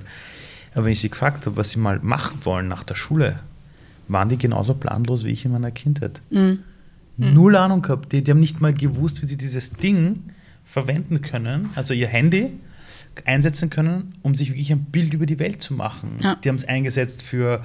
[0.73, 3.39] Aber wenn ich sie gefragt habe, was sie mal machen wollen nach der Schule,
[4.07, 6.21] waren die genauso planlos wie ich in meiner Kindheit.
[6.29, 6.63] Mhm.
[7.17, 8.11] Null Ahnung gehabt.
[8.11, 10.23] Die, die haben nicht mal gewusst, wie sie dieses Ding
[10.63, 12.51] verwenden können, also ihr Handy
[13.25, 16.17] einsetzen können, um sich wirklich ein Bild über die Welt zu machen.
[16.21, 16.35] Ja.
[16.35, 17.63] Die haben es eingesetzt für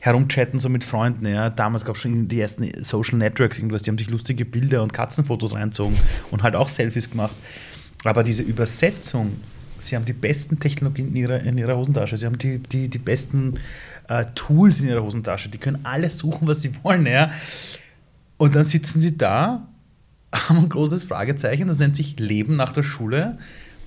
[0.00, 1.26] Herumchatten so mit Freunden.
[1.26, 1.50] Ja.
[1.50, 4.92] Damals gab es schon die ersten Social Networks, irgendwas, die haben sich lustige Bilder und
[4.92, 5.96] Katzenfotos reinzogen
[6.30, 7.34] und halt auch Selfies gemacht.
[8.04, 9.36] Aber diese Übersetzung,
[9.78, 12.98] sie haben die besten Technologien in ihrer, in ihrer Hosentasche, sie haben die, die, die
[12.98, 13.54] besten
[14.08, 17.06] äh, Tools in ihrer Hosentasche, die können alles suchen, was sie wollen.
[17.06, 17.30] Ja.
[18.36, 19.68] Und dann sitzen sie da,
[20.34, 23.38] haben ein großes Fragezeichen, das nennt sich Leben nach der Schule.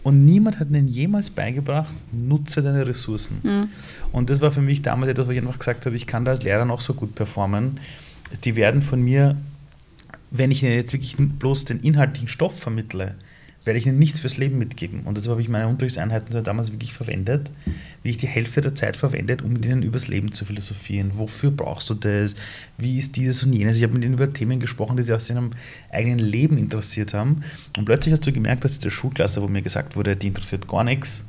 [0.04, 3.40] Und niemand hat ihnen jemals beigebracht, nutze deine Ressourcen.
[3.42, 3.70] Mhm.
[4.12, 6.32] Und das war für mich damals etwas, wo ich einfach gesagt habe, ich kann da
[6.32, 7.80] als Lehrer noch so gut performen.
[8.44, 9.38] Die werden von mir,
[10.30, 13.16] wenn ich ihnen jetzt wirklich bloß den inhaltlichen Stoff vermittle,
[13.66, 15.02] werde ich ihnen nichts fürs Leben mitgeben.
[15.06, 17.52] Und deshalb habe ich meine Unterrichtseinheiten damals wirklich verwendet,
[18.02, 21.12] wie ich die Hälfte der Zeit verwendet, um mit ihnen übers Leben zu philosophieren.
[21.14, 22.36] Wofür brauchst du das?
[22.78, 23.78] Wie ist dieses und jenes?
[23.78, 25.52] Ich habe mit ihnen über Themen gesprochen, die sie aus ihrem
[25.92, 27.44] eigenen Leben interessiert haben.
[27.78, 30.84] Und plötzlich hast du gemerkt, dass diese Schulklasse, wo mir gesagt wurde, die interessiert gar
[30.84, 31.26] nichts,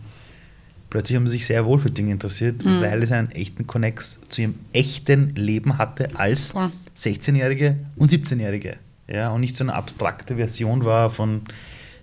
[0.91, 2.81] plötzlich haben sie sich sehr wohl für Dinge interessiert, mhm.
[2.81, 6.55] weil es einen echten Connex zu ihrem echten Leben hatte als
[6.97, 8.77] 16-Jährige und 17-Jährige.
[9.07, 11.43] Ja, und nicht so eine abstrakte Version war von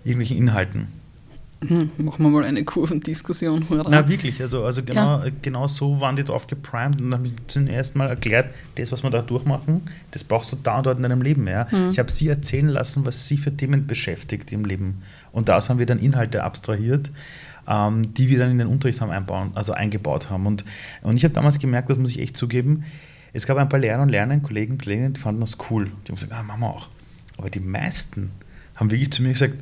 [0.04, 0.88] irgendwelchen Inhalten.
[1.66, 3.64] Hm, machen wir mal eine Kurvendiskussion.
[3.70, 5.26] Na wirklich, also, also genau, ja.
[5.42, 9.10] genau so waren die drauf geprimed und haben zum ersten Mal erklärt, das, was wir
[9.10, 11.46] da durchmachen, das brauchst du da und dort in deinem Leben.
[11.46, 11.68] Ja.
[11.70, 11.90] Mhm.
[11.90, 15.02] Ich habe sie erzählen lassen, was sie für Themen beschäftigt im Leben.
[15.30, 17.10] Und daraus haben wir dann Inhalte abstrahiert,
[17.68, 20.46] ähm, die wir dann in den Unterricht haben einbauen, also eingebaut haben.
[20.46, 20.64] Und,
[21.02, 22.84] und ich habe damals gemerkt, das muss ich echt zugeben,
[23.32, 25.84] es gab ein paar Lehrer und Lerner, Kollegen und Kolleginnen, die fanden das cool.
[25.84, 26.88] Die haben gesagt, ah, machen wir auch.
[27.38, 28.30] Aber die meisten
[28.74, 29.54] haben wirklich zu mir gesagt,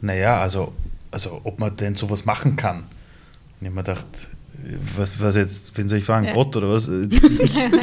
[0.00, 0.72] naja, also,
[1.10, 2.78] also ob man denn sowas machen kann.
[2.78, 2.86] Und
[3.60, 4.28] ich habe mir gedacht,
[4.96, 6.34] was, was jetzt, wen soll ich fragen, ja.
[6.34, 6.88] Gott oder was?
[6.88, 7.22] Ich,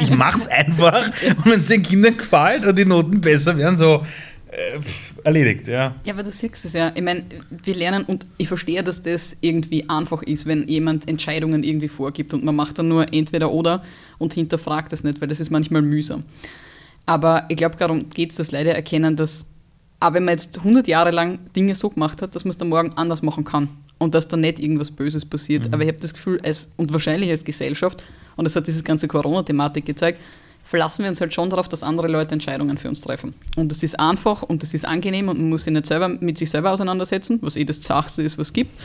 [0.00, 4.04] ich es einfach und wenn es den Kindern gefällt und die Noten besser werden, so
[4.48, 4.80] äh,
[5.24, 5.94] erledigt, ja.
[6.04, 6.92] Ja, aber das siehst du ja.
[6.94, 11.64] Ich meine, wir lernen und ich verstehe, dass das irgendwie einfach ist, wenn jemand Entscheidungen
[11.64, 13.82] irgendwie vorgibt und man macht dann nur entweder oder
[14.18, 16.24] und hinterfragt das nicht, weil das ist manchmal mühsam.
[17.06, 19.46] Aber ich glaube, darum geht es, dass leider erkennen, dass
[20.04, 22.68] aber wenn man jetzt 100 Jahre lang Dinge so gemacht hat, dass man es dann
[22.68, 25.66] morgen anders machen kann und dass da nicht irgendwas Böses passiert.
[25.66, 25.74] Mhm.
[25.74, 28.04] Aber ich habe das Gefühl, als, und wahrscheinlich als Gesellschaft,
[28.36, 30.20] und das hat diese ganze Corona-Thematik gezeigt,
[30.62, 33.32] verlassen wir uns halt schon darauf, dass andere Leute Entscheidungen für uns treffen.
[33.56, 36.36] Und das ist einfach und das ist angenehm und man muss sich nicht selber mit
[36.36, 38.76] sich selber auseinandersetzen, was eh das Zachste ist, was es gibt,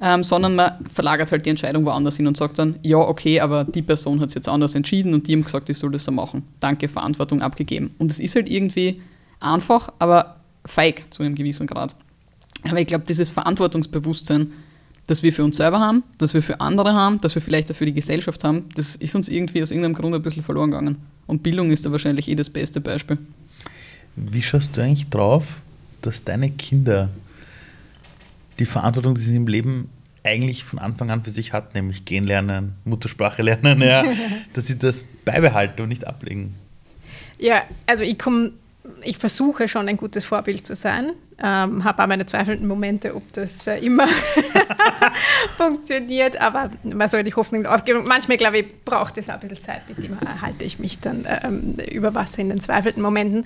[0.00, 3.64] ähm, sondern man verlagert halt die Entscheidung woanders hin und sagt dann, ja, okay, aber
[3.64, 6.12] die Person hat es jetzt anders entschieden und die haben gesagt, ich soll das so
[6.12, 6.44] machen.
[6.60, 7.96] Danke, Verantwortung abgegeben.
[7.98, 9.02] Und es ist halt irgendwie
[9.40, 11.96] einfach, aber feig zu einem gewissen Grad.
[12.68, 14.52] Aber ich glaube, dieses Verantwortungsbewusstsein,
[15.06, 17.76] das wir für uns selber haben, das wir für andere haben, das wir vielleicht auch
[17.76, 20.96] für die Gesellschaft haben, das ist uns irgendwie aus irgendeinem Grund ein bisschen verloren gegangen.
[21.26, 23.18] Und Bildung ist da wahrscheinlich eh das beste Beispiel.
[24.14, 25.60] Wie schaust du eigentlich drauf,
[26.02, 27.08] dass deine Kinder
[28.58, 29.88] die Verantwortung, die sie im Leben
[30.24, 34.04] eigentlich von Anfang an für sich hat, nämlich gehen lernen, Muttersprache lernen, ja,
[34.52, 36.54] dass sie das beibehalten und nicht ablegen?
[37.38, 38.52] Ja, also ich komme
[39.02, 43.32] ich versuche schon ein gutes Vorbild zu sein, ähm, habe auch meine zweifelnden Momente, ob
[43.32, 44.06] das äh, immer
[45.56, 48.04] funktioniert, aber man soll die Hoffnung aufgeben.
[48.06, 51.26] Manchmal, glaube ich, braucht es auch ein bisschen Zeit, mit dem halte ich mich dann
[51.42, 53.44] ähm, über Wasser in den zweifelnden Momenten.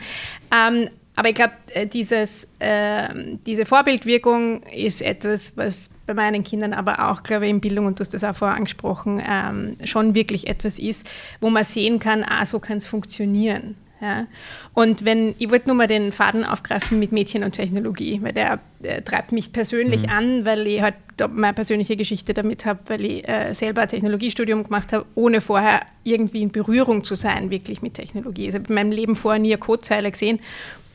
[0.53, 3.09] Ähm, aber ich glaube, äh, dieses, äh,
[3.47, 7.99] diese Vorbildwirkung ist etwas, was bei meinen Kindern, aber auch, glaube ich, in Bildung, und
[7.99, 11.07] du hast das auch vorher angesprochen, ähm, schon wirklich etwas ist,
[11.41, 13.77] wo man sehen kann, ah, so kann es funktionieren.
[14.01, 14.27] Ja.
[14.75, 18.61] Und wenn, ich wollte nur mal den Faden aufgreifen mit Mädchen und Technologie, weil der,
[18.81, 20.11] der treibt mich persönlich mhm.
[20.11, 20.97] an, weil ich halt
[21.31, 25.81] meine persönliche Geschichte damit habe, weil ich äh, selber ein Technologiestudium gemacht habe, ohne vorher
[26.05, 28.47] irgendwie in Berührung zu sein, wirklich mit Technologie.
[28.47, 30.41] Also ich habe in meinem Leben vorher nie eine Codezeile gesehen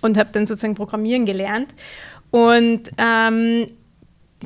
[0.01, 1.73] und habe dann sozusagen Programmieren gelernt.
[2.29, 3.67] Und ähm,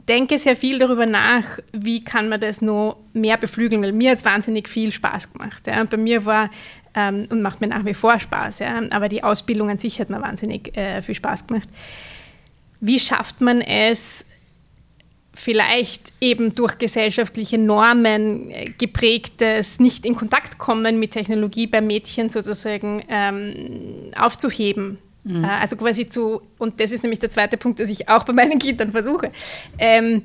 [0.07, 4.17] denke sehr viel darüber nach, wie kann man das noch mehr beflügeln, weil mir hat
[4.17, 5.67] es wahnsinnig viel Spaß gemacht.
[5.67, 5.83] Ja.
[5.83, 6.49] Bei mir war
[6.95, 8.81] ähm, und macht mir nach wie vor Spaß, ja.
[8.91, 11.69] aber die Ausbildung an sich hat mir wahnsinnig äh, viel Spaß gemacht.
[12.79, 14.25] Wie schafft man es,
[15.35, 22.29] vielleicht eben durch gesellschaftliche Normen äh, geprägtes nicht in Kontakt kommen mit Technologie bei Mädchen
[22.29, 24.97] sozusagen ähm, aufzuheben?
[25.23, 25.43] Mhm.
[25.43, 28.33] Äh, also quasi zu, und das ist nämlich der zweite Punkt, dass ich auch bei
[28.33, 29.31] meinen Kindern versuche.
[29.77, 30.23] Ähm,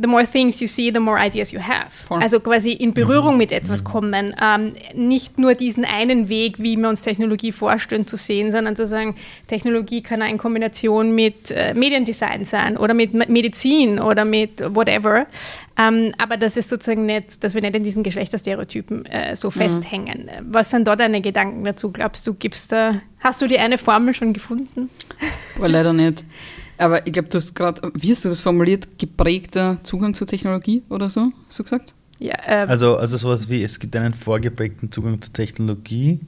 [0.00, 1.90] the more things you see, the more ideas you have.
[1.90, 2.22] Voll.
[2.22, 3.38] Also quasi in Berührung mhm.
[3.38, 3.86] mit etwas mhm.
[3.86, 4.34] kommen.
[4.40, 8.86] Ähm, nicht nur diesen einen Weg, wie wir uns Technologie vorstellen, zu sehen, sondern zu
[8.86, 9.16] sagen,
[9.48, 15.26] Technologie kann auch in Kombination mit äh, Mediendesign sein oder mit Medizin oder mit whatever.
[15.76, 19.52] Ähm, aber das ist sozusagen nicht, dass wir nicht in diesen Geschlechterstereotypen äh, so mhm.
[19.52, 20.30] festhängen.
[20.42, 21.92] Was sind da deine Gedanken dazu?
[21.92, 24.90] Glaubst du, gibt's da, hast du die eine Formel schon gefunden?
[25.56, 26.24] Boah, leider nicht.
[26.78, 30.82] Aber ich glaube, du hast gerade, wie hast du das formuliert, geprägter Zugang zur Technologie
[30.88, 31.94] oder so, hast du gesagt?
[32.20, 36.20] Ja, ähm, also, also sowas wie, es gibt einen vorgeprägten Zugang zur Technologie,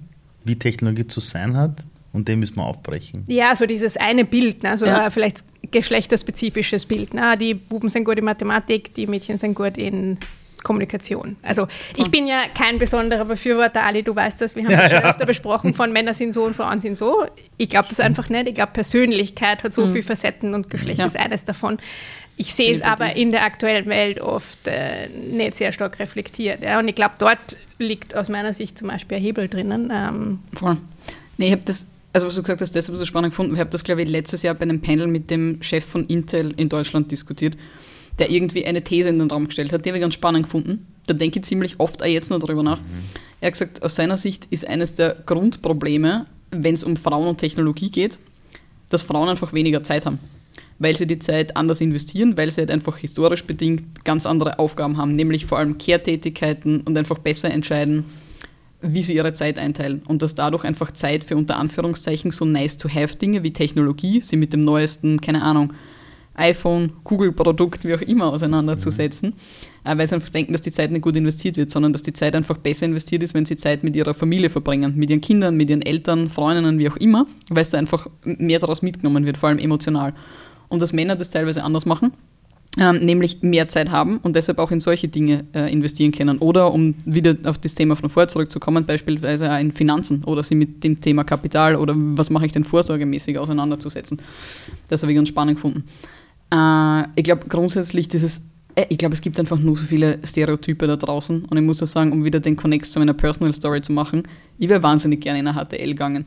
[0.44, 3.24] wie Technologie zu sein hat und den müssen wir aufbrechen.
[3.28, 4.76] Ja, so dieses eine Bild, ne?
[4.76, 5.10] so ja.
[5.10, 7.14] vielleicht geschlechterspezifisches Bild.
[7.14, 7.36] Ne?
[7.38, 10.18] Die Buben sind gut in Mathematik, die Mädchen sind gut in
[10.62, 11.36] Kommunikation.
[11.42, 14.90] Also ich bin ja kein besonderer Befürworter, Ali, du weißt das, wir haben ja, das
[14.90, 15.10] schon ja.
[15.10, 17.26] öfter besprochen, von Männer sind so und Frauen sind so.
[17.56, 18.48] Ich glaube das einfach nicht.
[18.48, 19.92] Ich glaube, Persönlichkeit hat so mhm.
[19.92, 21.06] viele Facetten und Geschlecht ja.
[21.06, 21.78] ist eines davon.
[22.36, 26.62] Ich sehe es aber in der aktuellen Welt oft äh, nicht sehr stark reflektiert.
[26.62, 26.78] Ja?
[26.78, 29.92] Und ich glaube, dort liegt aus meiner Sicht zum Beispiel ein Hebel drinnen.
[29.92, 30.38] Ähm.
[30.54, 30.78] Voll.
[31.36, 33.54] Nee, ich habe das also was du gesagt hast, deshalb so spannend gefunden.
[33.54, 36.52] Ich habe das, glaube ich, letztes Jahr bei einem Panel mit dem Chef von Intel
[36.56, 37.56] in Deutschland diskutiert
[38.20, 39.84] der irgendwie eine These in den Raum gestellt hat.
[39.84, 40.86] Die habe ich ganz spannend gefunden.
[41.06, 42.80] Da denke ich ziemlich oft auch jetzt noch darüber nach.
[42.80, 43.02] Mhm.
[43.40, 47.38] Er hat gesagt, aus seiner Sicht ist eines der Grundprobleme, wenn es um Frauen und
[47.38, 48.18] Technologie geht,
[48.90, 50.18] dass Frauen einfach weniger Zeit haben.
[50.78, 54.96] Weil sie die Zeit anders investieren, weil sie halt einfach historisch bedingt ganz andere Aufgaben
[54.98, 58.04] haben, nämlich vor allem Kehrtätigkeiten und einfach besser entscheiden,
[58.82, 60.02] wie sie ihre Zeit einteilen.
[60.06, 64.20] Und dass dadurch einfach Zeit für unter Anführungszeichen so nice to have Dinge wie Technologie,
[64.20, 65.72] sie mit dem neuesten, keine Ahnung,
[66.40, 69.34] iPhone, Google-Produkt, wie auch immer auseinanderzusetzen,
[69.84, 69.98] mhm.
[69.98, 72.34] weil sie einfach denken, dass die Zeit nicht gut investiert wird, sondern dass die Zeit
[72.34, 75.70] einfach besser investiert ist, wenn sie Zeit mit ihrer Familie verbringen, mit ihren Kindern, mit
[75.70, 79.50] ihren Eltern, Freundinnen, wie auch immer, weil es da einfach mehr daraus mitgenommen wird, vor
[79.50, 80.14] allem emotional.
[80.68, 82.12] Und dass Männer das teilweise anders machen,
[82.78, 86.38] ähm, nämlich mehr Zeit haben und deshalb auch in solche Dinge äh, investieren können.
[86.38, 90.54] Oder um wieder auf das Thema von vorher zurückzukommen, beispielsweise auch in Finanzen oder sie
[90.54, 94.22] mit dem Thema Kapital oder was mache ich denn vorsorgemäßig auseinanderzusetzen.
[94.88, 95.84] Das habe ich ganz spannend gefunden.
[96.52, 98.42] Äh, ich glaube grundsätzlich dieses,
[98.74, 101.82] äh, ich glaube es gibt einfach nur so viele Stereotype da draußen und ich muss
[101.82, 104.22] auch sagen, um wieder den Connect zu meiner Personal Story zu machen,
[104.58, 106.24] ich wäre wahnsinnig gerne in eine HTL gegangen.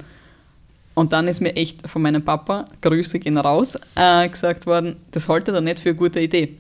[0.96, 5.28] Und dann ist mir echt von meinem Papa, Grüße gehen raus, äh, gesagt worden, das
[5.28, 6.58] halte er nicht für eine gute Idee.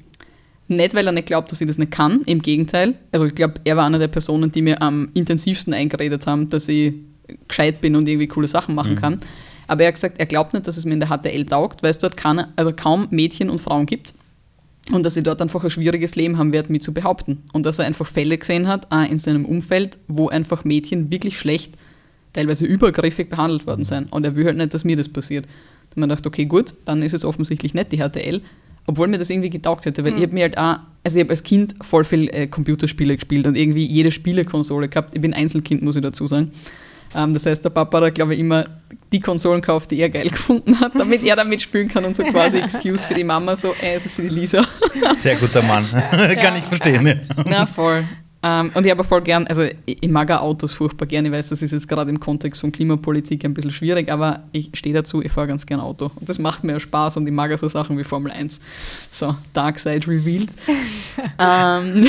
[0.67, 2.95] Nicht, weil er nicht glaubt, dass ich das nicht kann, im Gegenteil.
[3.12, 6.67] Also ich glaube, er war einer der Personen, die mir am intensivsten eingeredet haben, dass
[6.67, 6.93] ich
[7.47, 8.99] gescheit bin und irgendwie coole Sachen machen mhm.
[8.99, 9.17] kann.
[9.67, 11.91] Aber er hat gesagt, er glaubt nicht, dass es mir in der HTL taugt, weil
[11.91, 14.13] es dort keine, also kaum Mädchen und Frauen gibt.
[14.91, 17.43] Und dass ich dort einfach ein schwieriges Leben haben werde, mich zu behaupten.
[17.54, 21.39] Und dass er einfach Fälle gesehen hat, auch in seinem Umfeld, wo einfach Mädchen wirklich
[21.39, 21.76] schlecht,
[22.34, 24.12] teilweise übergriffig behandelt worden sind.
[24.12, 25.45] Und er will halt nicht, dass mir das passiert.
[25.95, 28.41] Und man dachte, okay, gut, dann ist es offensichtlich nicht die HTL.
[28.86, 30.17] Obwohl mir das irgendwie getaugt hätte, weil mhm.
[30.17, 33.47] ich habe mir halt auch, also ich habe als Kind voll viel äh, Computerspiele gespielt
[33.47, 35.15] und irgendwie jede Spielekonsole gehabt.
[35.15, 36.52] Ich bin Einzelkind, muss ich dazu sagen.
[37.15, 38.65] Ähm, das heißt, der Papa hat, glaube ich, immer
[39.12, 42.23] die Konsolen gekauft, die er geil gefunden hat, damit er damit spielen kann und so
[42.23, 44.65] quasi Excuse für die Mama, so, ey, es ist für die Lisa.
[45.17, 45.88] Sehr guter Mann.
[46.41, 47.06] kann ich verstehen.
[47.06, 47.15] Ja.
[47.45, 48.06] Na, voll.
[48.45, 51.30] Um, ähm, und ich habe voll gern, also ich, ich mag auch Autos furchtbar gerne,
[51.30, 54.69] ich weiß, das ist jetzt gerade im Kontext von Klimapolitik ein bisschen schwierig, aber ich
[54.73, 56.12] stehe dazu, ich fahre ganz gern Auto.
[56.13, 58.60] Und das macht mir Spaß und ich mag auch so Sachen wie Formel 1.
[59.12, 60.49] So, Dark Side revealed.
[61.39, 62.06] um,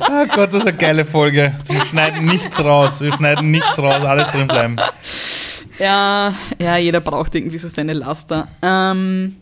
[0.00, 1.54] oh Gott, das ist eine geile Folge.
[1.66, 3.00] Wir schneiden nichts raus.
[3.00, 4.76] Wir schneiden nichts raus, alles drin bleiben.
[5.78, 8.48] Ja, ja, jeder braucht irgendwie so seine Laster.
[8.62, 9.36] Ähm,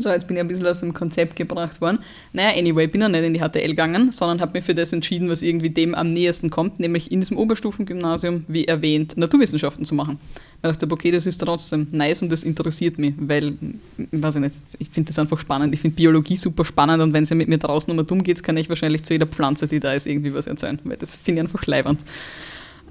[0.00, 1.98] so, jetzt bin ich ein bisschen aus dem Konzept gebracht worden.
[2.32, 4.92] Naja, anyway, ich bin ja nicht in die HTL gegangen, sondern habe mich für das
[4.92, 9.94] entschieden, was irgendwie dem am nächsten kommt, nämlich in diesem Oberstufengymnasium, wie erwähnt, Naturwissenschaften zu
[9.94, 10.18] machen.
[10.62, 13.54] Ich dachte, okay, das ist trotzdem nice und das interessiert mich, weil,
[13.96, 15.72] ich weiß nicht, ich finde das einfach spannend.
[15.72, 18.42] Ich finde Biologie super spannend und wenn es ja mit mir draußen um dumm geht,
[18.42, 21.40] kann ich wahrscheinlich zu jeder Pflanze, die da ist, irgendwie was erzählen, weil das finde
[21.40, 22.00] ich einfach leibernd.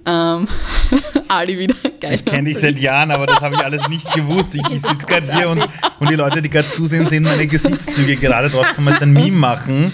[0.10, 0.48] Ähm,
[1.28, 1.76] Ali wieder.
[2.00, 2.16] Geil.
[2.16, 4.56] Ich kenne dich seit Jahren, aber das habe ich alles nicht gewusst.
[4.56, 5.68] Ich, ich sitze gerade hier und,
[6.00, 8.16] und die Leute, die gerade zusehen, sehen meine Gesichtszüge.
[8.16, 9.94] Gerade draus kann man jetzt ein Meme machen.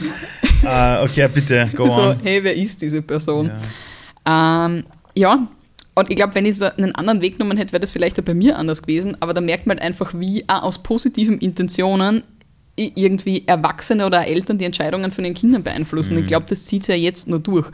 [0.63, 2.19] Uh, okay, bitte, go so, on.
[2.23, 3.51] hey, wer ist diese Person?
[4.25, 5.47] Ja, ähm, ja
[5.95, 8.23] Und ich glaube, wenn ich so einen anderen Weg genommen hätte, wäre das vielleicht auch
[8.23, 9.17] bei mir anders gewesen.
[9.19, 12.23] Aber da merkt man halt einfach, wie auch aus positiven Intentionen
[12.77, 16.13] irgendwie Erwachsene oder Eltern die Entscheidungen von den Kindern beeinflussen.
[16.13, 16.21] Mhm.
[16.21, 17.67] Ich glaube, das zieht ja jetzt nur durch.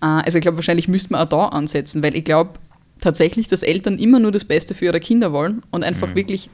[0.00, 2.52] Äh, also ich glaube, wahrscheinlich müsste man auch da ansetzen, weil ich glaube
[3.00, 6.14] tatsächlich, dass Eltern immer nur das Beste für ihre Kinder wollen und einfach mhm.
[6.14, 6.50] wirklich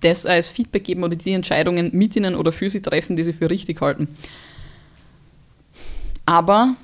[0.00, 3.32] das als Feedback geben oder die Entscheidungen mit ihnen oder für sie treffen, die sie
[3.32, 4.08] für richtig halten.
[6.26, 6.74] Aber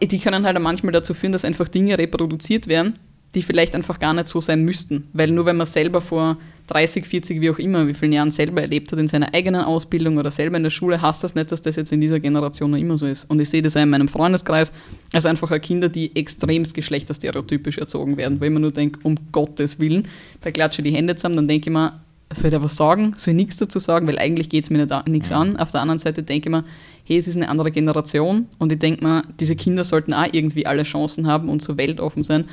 [0.00, 2.98] die können halt manchmal dazu führen, dass einfach Dinge reproduziert werden,
[3.34, 5.08] die vielleicht einfach gar nicht so sein müssten.
[5.12, 8.62] Weil nur wenn man selber vor 30, 40, wie auch immer, wie vielen Jahren selber
[8.62, 11.62] erlebt hat in seiner eigenen Ausbildung oder selber in der Schule, heißt das nicht, dass
[11.62, 13.24] das jetzt in dieser Generation noch immer so ist.
[13.30, 14.72] Und ich sehe das ja in meinem Freundeskreis,
[15.12, 19.78] also einfach Kinder, die extremst geschlechterstereotypisch erzogen werden, wo ich mir nur denke, um Gottes
[19.78, 20.08] Willen,
[20.40, 21.92] da klatsche ich die Hände zusammen, dann denke ich mir,
[22.32, 23.14] soll ich da was sagen?
[23.16, 24.08] Soll ich nichts dazu sagen?
[24.08, 25.56] Weil eigentlich geht es mir nichts an.
[25.56, 26.64] Auf der anderen Seite denke ich mir,
[27.04, 30.66] hey, es ist eine andere Generation und ich denke mir, diese Kinder sollten auch irgendwie
[30.66, 32.46] alle Chancen haben und so weltoffen sein.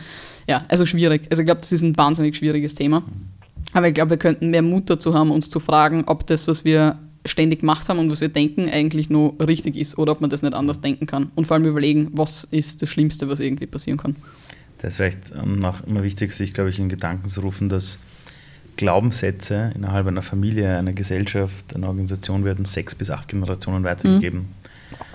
[0.47, 1.27] Ja, also schwierig.
[1.29, 3.03] Also ich glaube, das ist ein wahnsinnig schwieriges Thema.
[3.73, 6.63] Aber ich glaube, wir könnten mehr Mut dazu haben, uns zu fragen, ob das, was
[6.63, 10.29] wir ständig gemacht haben und was wir denken, eigentlich nur richtig ist oder ob man
[10.29, 11.32] das nicht anders denken kann.
[11.36, 14.15] Und vor allem überlegen, was ist das Schlimmste, was irgendwie passieren kann.
[14.79, 17.99] Das ist vielleicht ähm, noch immer wichtig, sich, glaube ich, in Gedanken zu rufen, dass
[18.75, 24.39] Glaubenssätze innerhalb einer Familie, einer Gesellschaft, einer Organisation werden sechs bis acht Generationen weitergegeben.
[24.39, 24.45] Mhm.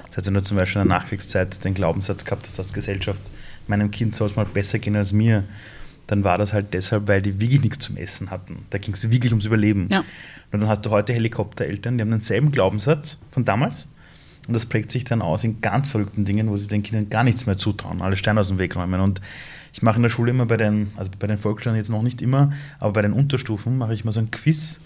[0.06, 3.20] Das heißt, wenn du zum Beispiel in der Nachkriegszeit den Glaubenssatz gehabt hast als Gesellschaft,
[3.68, 5.44] meinem Kind soll es mal besser gehen als mir,
[6.06, 8.64] dann war das halt deshalb, weil die wirklich nichts zum Essen hatten.
[8.70, 9.88] Da ging es wirklich ums Überleben.
[9.90, 10.04] Ja.
[10.50, 13.86] Und dann hast du heute Helikoptereltern, die haben denselben Glaubenssatz von damals.
[14.46, 17.22] Und das prägt sich dann aus in ganz verrückten Dingen, wo sie den Kindern gar
[17.22, 19.02] nichts mehr zutrauen, alle Steine aus dem Weg räumen.
[19.02, 19.20] Und
[19.74, 22.22] ich mache in der Schule immer bei den, also bei den Volksschulen jetzt noch nicht
[22.22, 24.80] immer, aber bei den Unterstufen mache ich mal so ein Quiz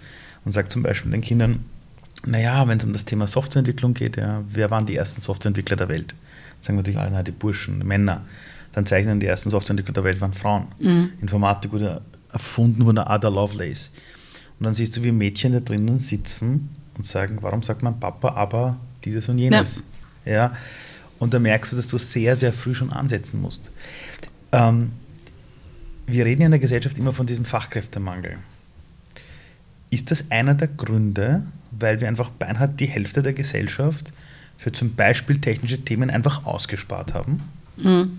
[0.45, 1.65] und sage zum Beispiel den Kindern,
[2.27, 5.89] naja, wenn es um das Thema Softwareentwicklung geht, ja, wer waren die ersten Softwareentwickler der
[5.89, 6.15] Welt?
[6.61, 8.23] Sagen natürlich alle, na, die Burschen, die Männer
[8.73, 10.69] dann zeichnen die ersten Softwareentwickler der Welt waren Frauen.
[10.79, 11.11] Mhm.
[11.21, 13.93] Informatik wurde erfunden von der Ada Lovelace.
[14.59, 18.35] Und dann siehst du, wie Mädchen da drinnen sitzen und sagen, warum sagt man Papa,
[18.35, 19.83] aber dieses und jenes.
[20.25, 20.33] Ja.
[20.33, 20.57] ja.
[21.19, 23.71] Und da merkst du, dass du sehr, sehr früh schon ansetzen musst.
[24.51, 24.93] Ähm,
[26.07, 28.39] wir reden in der Gesellschaft immer von diesem Fachkräftemangel.
[29.91, 34.13] Ist das einer der Gründe, weil wir einfach beinhart die Hälfte der Gesellschaft
[34.57, 37.43] für zum Beispiel technische Themen einfach ausgespart haben?
[37.77, 38.19] Mhm.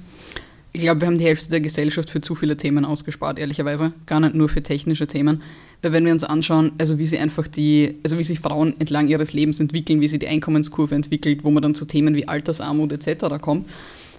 [0.75, 3.93] Ich glaube, wir haben die Hälfte der Gesellschaft für zu viele Themen ausgespart, ehrlicherweise.
[4.07, 5.43] Gar nicht nur für technische Themen.
[5.83, 9.07] Weil wenn wir uns anschauen, also wie sie einfach die, also wie sich Frauen entlang
[9.07, 12.91] ihres Lebens entwickeln, wie sie die Einkommenskurve entwickelt, wo man dann zu Themen wie Altersarmut
[12.91, 13.39] etc.
[13.39, 13.67] kommt,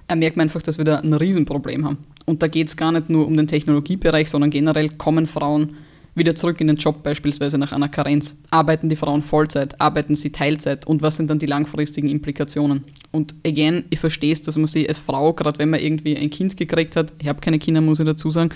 [0.06, 1.98] äh, merkt man einfach, dass wir da ein Riesenproblem haben.
[2.24, 5.74] Und da geht es gar nicht nur um den Technologiebereich, sondern generell kommen Frauen
[6.14, 8.36] wieder zurück in den Job beispielsweise nach einer Karenz?
[8.50, 9.80] Arbeiten die Frauen Vollzeit?
[9.80, 10.86] Arbeiten sie Teilzeit?
[10.86, 12.84] Und was sind dann die langfristigen Implikationen?
[13.10, 16.30] Und again, ich verstehe es, dass man sie als Frau, gerade wenn man irgendwie ein
[16.30, 18.50] Kind gekriegt hat, ich habe keine Kinder, muss ich dazu sagen,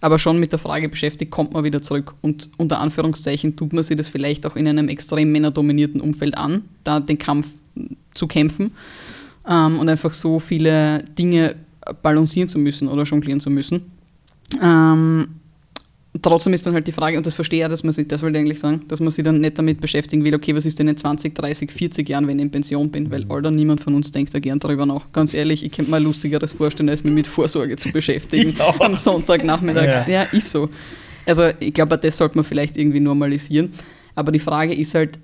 [0.00, 2.14] aber schon mit der Frage beschäftigt, kommt man wieder zurück.
[2.20, 6.62] Und unter Anführungszeichen tut man sich das vielleicht auch in einem extrem männerdominierten Umfeld an,
[6.84, 7.58] da den Kampf
[8.14, 8.72] zu kämpfen
[9.48, 11.56] ähm, und einfach so viele Dinge
[12.02, 13.90] balancieren zu müssen oder jonglieren zu müssen.
[14.62, 15.28] Ähm,
[16.22, 18.38] trotzdem ist dann halt die Frage, und das verstehe ich, dass man sich, das wollte
[18.38, 20.88] ich eigentlich sagen, dass man sich dann nicht damit beschäftigen will, okay, was ist denn
[20.88, 23.32] in 20, 30, 40 Jahren, wenn ich in Pension bin, weil mhm.
[23.32, 25.10] Alter, niemand von uns denkt da gern darüber nach.
[25.12, 28.74] Ganz ehrlich, ich könnte mir Lustigeres vorstellen, als mich mit Vorsorge zu beschäftigen ja.
[28.80, 29.84] am Sonntagnachmittag.
[29.84, 30.08] Ja.
[30.08, 30.68] ja, ist so.
[31.26, 33.72] Also ich glaube, das sollte man vielleicht irgendwie normalisieren.
[34.14, 35.18] Aber die Frage ist halt,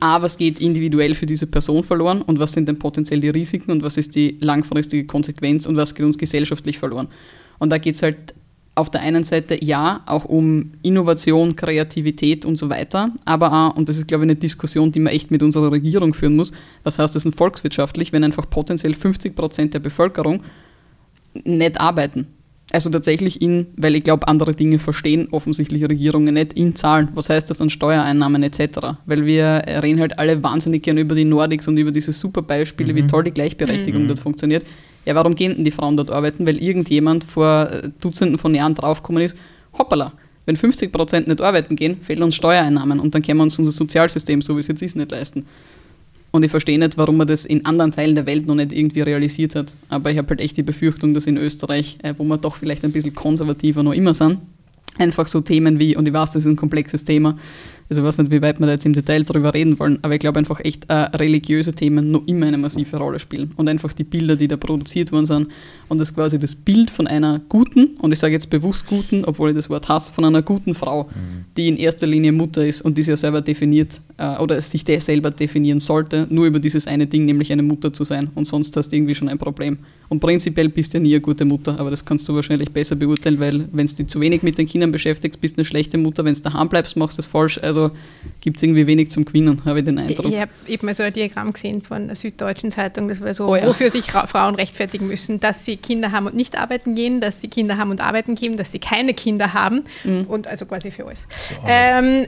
[0.00, 3.72] A, was geht individuell für diese Person verloren und was sind denn potenziell die Risiken
[3.72, 7.08] und was ist die langfristige Konsequenz und was geht uns gesellschaftlich verloren.
[7.58, 8.34] Und da geht es halt
[8.78, 13.88] auf der einen Seite ja, auch um Innovation, Kreativität und so weiter, aber auch, und
[13.88, 16.52] das ist, glaube ich, eine Diskussion, die man echt mit unserer Regierung führen muss,
[16.84, 20.42] was heißt das denn volkswirtschaftlich, wenn einfach potenziell 50 Prozent der Bevölkerung
[21.44, 22.28] nicht arbeiten?
[22.70, 27.08] Also tatsächlich in, weil ich glaube, andere Dinge verstehen offensichtlich Regierungen nicht, in Zahlen.
[27.14, 28.98] Was heißt das an Steuereinnahmen etc.?
[29.06, 32.92] Weil wir reden halt alle wahnsinnig gern über die Nordics und über diese super Beispiele,
[32.92, 32.96] mhm.
[32.96, 34.08] wie toll die Gleichberechtigung mhm.
[34.08, 34.66] dort funktioniert.
[35.08, 36.46] Ja, warum gehen denn die Frauen dort arbeiten?
[36.46, 39.38] Weil irgendjemand vor äh, Dutzenden von Jahren draufgekommen ist,
[39.72, 40.12] hoppala,
[40.44, 43.72] wenn 50 Prozent nicht arbeiten gehen, fehlen uns Steuereinnahmen und dann können wir uns unser
[43.72, 45.46] Sozialsystem, so wie es jetzt ist, nicht leisten.
[46.30, 49.00] Und ich verstehe nicht, warum man das in anderen Teilen der Welt noch nicht irgendwie
[49.00, 49.74] realisiert hat.
[49.88, 52.84] Aber ich habe halt echt die Befürchtung, dass in Österreich, äh, wo wir doch vielleicht
[52.84, 54.40] ein bisschen konservativer noch immer sind,
[54.98, 57.38] einfach so Themen wie, und ich weiß, das ist ein komplexes Thema,
[57.90, 60.14] also ich weiß nicht, wie weit wir da jetzt im Detail darüber reden wollen, aber
[60.14, 63.52] ich glaube einfach echt äh, religiöse Themen noch immer eine massive Rolle spielen.
[63.56, 65.48] Und einfach die Bilder, die da produziert worden sind
[65.88, 69.50] und das quasi das Bild von einer guten, und ich sage jetzt bewusst guten, obwohl
[69.50, 71.46] ich das Wort hasse, von einer guten Frau, mhm.
[71.56, 74.84] die in erster Linie Mutter ist und die sich ja selber definiert äh, oder sich
[74.84, 78.30] der selber definieren sollte, nur über dieses eine Ding, nämlich eine Mutter zu sein.
[78.34, 79.78] Und sonst hast du irgendwie schon ein Problem.
[80.10, 82.96] Und prinzipiell bist du ja nie eine gute Mutter, aber das kannst du wahrscheinlich besser
[82.96, 85.98] beurteilen, weil wenn du dich zu wenig mit den Kindern beschäftigst, bist du eine schlechte
[85.98, 86.24] Mutter.
[86.24, 87.58] Wenn du daheim bleibst, machst du es falsch.
[87.62, 87.77] Also
[88.40, 90.26] gibt es irgendwie wenig zum Gewinnen, habe ich den Eindruck.
[90.26, 93.46] Ich, habe hab mal so ein Diagramm gesehen von der Süddeutschen Zeitung, das war so,
[93.46, 93.66] oh ja.
[93.66, 97.48] wofür sich Frauen rechtfertigen müssen, dass sie Kinder haben und nicht arbeiten gehen, dass sie
[97.48, 100.24] Kinder haben und arbeiten gehen, dass sie keine Kinder haben mhm.
[100.28, 101.26] und also quasi für alles.
[101.66, 102.26] Ähm,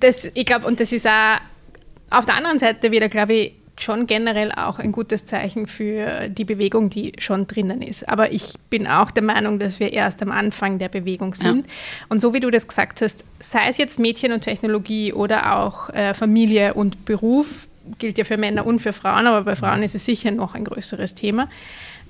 [0.00, 1.38] das, ich glaube, und das ist auch
[2.10, 6.44] auf der anderen Seite wieder, glaube ich, schon generell auch ein gutes Zeichen für die
[6.44, 8.08] Bewegung, die schon drinnen ist.
[8.08, 11.66] Aber ich bin auch der Meinung, dass wir erst am Anfang der Bewegung sind.
[11.66, 11.72] Ja.
[12.08, 15.90] Und so wie du das gesagt hast, sei es jetzt Mädchen und Technologie oder auch
[15.90, 17.66] äh, Familie und Beruf,
[17.98, 20.64] gilt ja für Männer und für Frauen, aber bei Frauen ist es sicher noch ein
[20.64, 21.50] größeres Thema,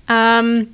[0.09, 0.69] ähm,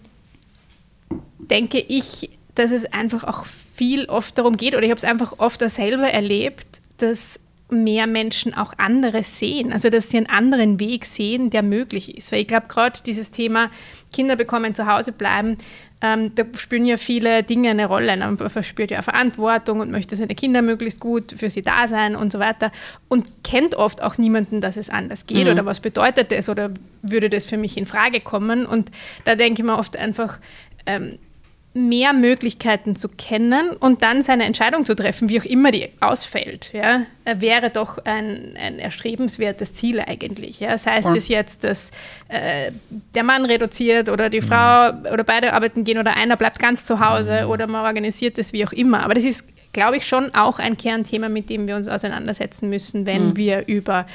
[1.38, 5.34] denke ich, dass es einfach auch viel oft darum geht, oder ich habe es einfach
[5.38, 7.40] oft selber erlebt, dass
[7.70, 12.32] mehr Menschen auch anderes sehen, also dass sie einen anderen Weg sehen, der möglich ist.
[12.32, 13.70] Weil ich glaube, gerade dieses Thema
[14.12, 15.56] Kinder bekommen, zu Hause bleiben,
[16.02, 18.16] ähm, da spielen ja viele Dinge eine Rolle.
[18.16, 22.32] Man verspürt ja Verantwortung und möchte seine Kinder möglichst gut für sie da sein und
[22.32, 22.72] so weiter
[23.08, 25.52] und kennt oft auch niemanden, dass es anders geht mhm.
[25.52, 26.70] oder was bedeutet das oder
[27.02, 28.64] würde das für mich in Frage kommen.
[28.64, 28.90] Und
[29.24, 30.40] da denke ich mir oft einfach,
[30.86, 31.18] ähm,
[31.72, 36.72] mehr Möglichkeiten zu kennen und dann seine Entscheidung zu treffen, wie auch immer die ausfällt,
[36.72, 40.58] ja, wäre doch ein, ein erstrebenswertes Ziel eigentlich.
[40.58, 40.76] Ja.
[40.78, 41.92] Sei es das jetzt, dass
[42.28, 42.72] äh,
[43.14, 45.06] der Mann reduziert oder die Frau mhm.
[45.12, 47.50] oder beide arbeiten gehen oder einer bleibt ganz zu Hause mhm.
[47.50, 49.04] oder man organisiert das wie auch immer.
[49.04, 53.06] Aber das ist, glaube ich, schon auch ein Kernthema, mit dem wir uns auseinandersetzen müssen,
[53.06, 53.36] wenn mhm.
[53.36, 54.06] wir über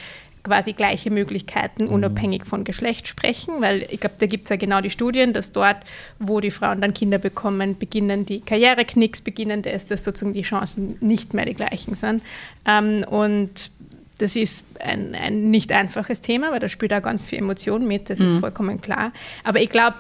[0.46, 1.91] quasi gleiche Möglichkeiten mhm.
[1.91, 5.52] unabhängig von Geschlecht sprechen, weil ich glaube, da gibt es ja genau die Studien, dass
[5.52, 5.78] dort,
[6.20, 10.98] wo die Frauen dann Kinder bekommen, beginnen die Karriereknicks, beginnen das, dass sozusagen die Chancen
[11.02, 12.24] nicht mehr die gleichen sind.
[12.66, 13.72] Ähm, und
[14.20, 18.10] das ist ein, ein, nicht einfaches Thema, weil da spielt auch ganz viel Emotion mit,
[18.10, 18.28] das mhm.
[18.28, 19.12] ist vollkommen klar.
[19.43, 19.98] Aber ich glaube,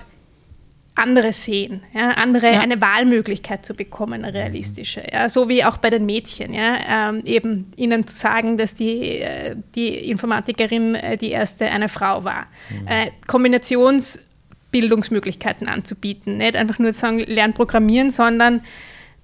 [0.95, 2.61] andere sehen, ja, andere ja.
[2.61, 5.03] eine Wahlmöglichkeit zu bekommen, eine realistische.
[5.11, 9.19] Ja, so wie auch bei den Mädchen, ja, ähm, eben ihnen zu sagen, dass die,
[9.19, 12.47] äh, die Informatikerin äh, die erste eine Frau war.
[12.69, 12.87] Mhm.
[12.87, 18.61] Äh, Kombinationsbildungsmöglichkeiten anzubieten, nicht einfach nur zu sagen, lern programmieren, sondern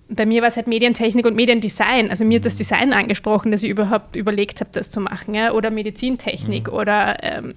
[0.10, 2.10] bei mir war es halt Medientechnik und Mediendesign.
[2.10, 2.58] Also mir hat das mhm.
[2.58, 5.36] Design angesprochen, dass ich überhaupt überlegt habe, das zu machen.
[5.36, 5.54] Ja?
[5.54, 6.74] Oder Medizintechnik mhm.
[6.74, 7.54] oder ähm,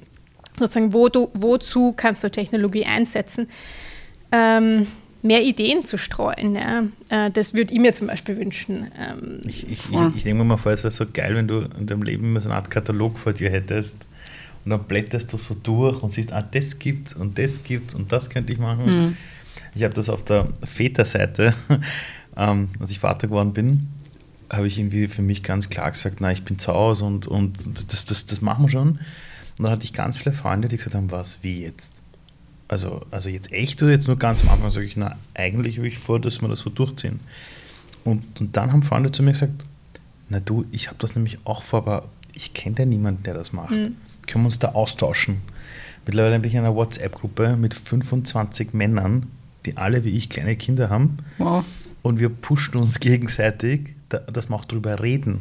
[0.57, 3.49] sozusagen, wo du, wozu kannst du Technologie einsetzen
[4.35, 4.87] ähm,
[5.22, 6.57] mehr Ideen zu streuen.
[6.57, 6.85] Ja.
[7.09, 8.91] Äh, das würde ich mir zum Beispiel wünschen.
[8.99, 10.09] Ähm, ich, ich, ja.
[10.09, 12.24] ich, ich denke mir mal vor, es wäre so geil, wenn du in deinem Leben
[12.24, 13.97] immer so eine Art Katalog vor dir hättest
[14.64, 18.12] und dann blätterst du so durch und siehst, ah, das gibt's und das gibt's und
[18.12, 18.85] das könnte ich machen.
[18.85, 19.16] Mhm.
[19.74, 21.55] Ich habe das auf der Väterseite,
[22.37, 23.89] ähm, als ich Vater geworden bin,
[24.53, 27.66] habe ich irgendwie für mich ganz klar gesagt, na, ich bin zu Hause und, und
[27.89, 28.89] das, das, das machen wir schon.
[29.59, 31.93] Und dann hatte ich ganz viele Freunde, die gesagt haben, was, wie jetzt?
[32.69, 35.87] Also, also jetzt echt oder jetzt nur ganz am Anfang sage ich, na, eigentlich habe
[35.87, 37.21] ich vor, dass wir das so durchziehen.
[38.05, 39.53] Und, und dann haben Freunde zu mir gesagt,
[40.29, 43.53] na du, ich habe das nämlich auch vor, aber ich kenne ja niemanden, der das
[43.53, 43.73] macht.
[43.73, 43.97] Mhm.
[44.27, 45.43] Können wir uns da austauschen?
[46.07, 49.27] Mittlerweile bin ich in einer WhatsApp-Gruppe mit 25 Männern,
[49.67, 51.19] die alle wie ich kleine Kinder haben.
[51.39, 51.65] Wow.
[52.03, 55.41] Und wir pushen uns gegenseitig, dass wir auch darüber reden.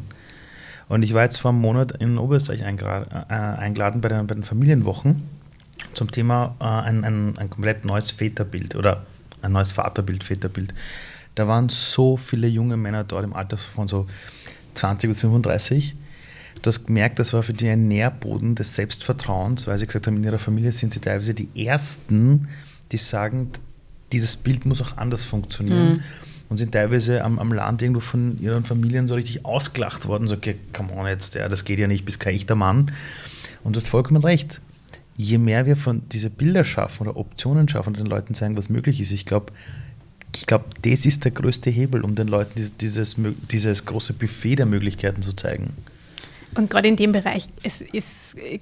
[0.88, 4.44] Und ich war jetzt vor einem Monat in Oberösterreich äh, eingeladen bei den, bei den
[4.44, 5.22] Familienwochen
[5.92, 9.06] zum Thema äh, ein, ein, ein komplett neues Väterbild oder
[9.42, 10.74] ein neues Vaterbild, Väterbild.
[11.34, 14.06] Da waren so viele junge Männer dort im Alter von so
[14.74, 15.96] 20 bis 35.
[16.62, 20.16] Du hast gemerkt, das war für die ein Nährboden des Selbstvertrauens, weil sie gesagt haben,
[20.16, 22.48] in ihrer Familie sind sie teilweise die Ersten,
[22.92, 23.50] die sagen,
[24.12, 25.94] dieses Bild muss auch anders funktionieren.
[25.94, 26.02] Mhm.
[26.50, 30.28] Und sind teilweise am, am Land irgendwo von ihren Familien so richtig ausgelacht worden.
[30.28, 32.92] So, okay, come on jetzt, ja, das geht ja nicht, bist kein echter Mann.
[33.64, 34.60] Und du hast vollkommen recht
[35.16, 38.68] je mehr wir von diese Bilder schaffen oder Optionen schaffen und den Leuten zeigen, was
[38.68, 39.52] möglich ist, ich glaube,
[40.34, 43.16] ich glaube, das ist der größte Hebel, um den Leuten dieses, dieses,
[43.50, 45.74] dieses große Buffet der Möglichkeiten zu zeigen.
[46.56, 47.48] Und gerade in dem Bereich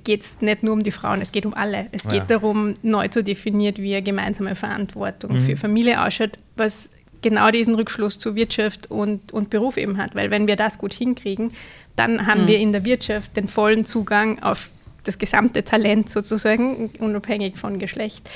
[0.05, 1.87] geht es nicht nur um die Frauen, es geht um alle.
[1.93, 2.25] Es geht ja.
[2.25, 5.45] darum, neu zu definieren, wie eine gemeinsame Verantwortung mhm.
[5.45, 6.89] für Familie ausschaut, was
[7.21, 10.15] genau diesen Rückschluss zu Wirtschaft und, und Beruf eben hat.
[10.15, 11.53] Weil wenn wir das gut hinkriegen,
[11.97, 12.49] dann haben mhm.
[12.49, 14.71] wir in der Wirtschaft den vollen Zugang auf
[15.05, 18.29] das gesamte Talent sozusagen, unabhängig von Geschlecht,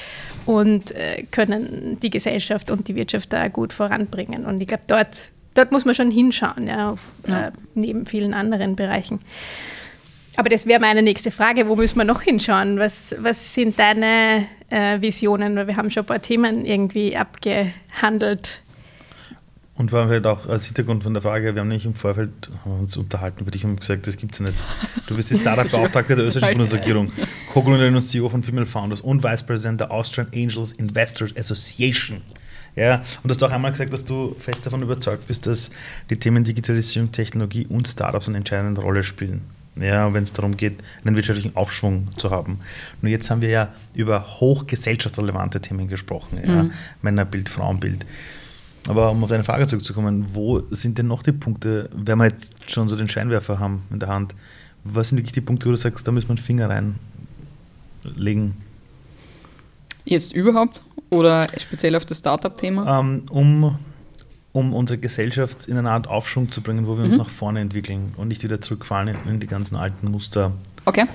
[0.47, 4.45] und äh, können die Gesellschaft und die Wirtschaft da gut voranbringen.
[4.45, 7.47] Und ich glaube, dort, dort muss man schon hinschauen, ja, auf, ja.
[7.47, 9.21] Äh, neben vielen anderen Bereichen.
[10.37, 12.79] Aber das wäre meine nächste Frage, wo müssen wir noch hinschauen?
[12.79, 15.57] Was, was sind deine äh, Visionen?
[15.57, 18.61] Weil wir haben schon ein paar Themen irgendwie abgehandelt.
[19.77, 22.31] Und war halt auch als Hintergrund von der Frage, wir haben nämlich im Vorfeld
[22.65, 24.59] uns unterhalten über dich und gesagt, das gibt es ja nicht.
[25.07, 27.13] Du bist die Startup-Beauftragte der österreichischen Bundesregierung,
[27.53, 32.23] Co-Gründerin und CEO von Female Founders und Vice President der Austrian Angels Investors Association.
[32.75, 35.71] Ja, und du hast auch einmal gesagt, dass du fest davon überzeugt bist, dass
[36.09, 39.43] die Themen Digitalisierung, Technologie und Startups eine entscheidende Rolle spielen.
[39.79, 42.61] Ja, wenn es darum geht, einen wirtschaftlichen Aufschwung zu haben.
[43.03, 46.41] Nur jetzt haben wir ja über hochgesellschaftsrelevante Themen gesprochen.
[46.43, 46.63] Ja?
[46.65, 46.73] Mhm.
[47.03, 48.07] Männerbild, Frauenbild.
[48.89, 52.71] Aber um auf deine Frage zurückzukommen, wo sind denn noch die Punkte, wenn wir jetzt
[52.71, 54.35] schon so den Scheinwerfer haben in der Hand,
[54.85, 56.95] was sind wirklich die Punkte, wo du sagst, da müssen wir einen Finger
[58.05, 58.55] reinlegen?
[60.05, 63.01] Jetzt überhaupt oder speziell auf das Startup-Thema?
[63.01, 63.79] Ähm, um,
[64.53, 67.19] um unsere Gesellschaft in eine Art Aufschwung zu bringen, wo wir uns mhm.
[67.19, 70.53] nach vorne entwickeln und nicht wieder zurückfallen in, in die ganzen alten Muster.
[70.85, 71.07] Okay.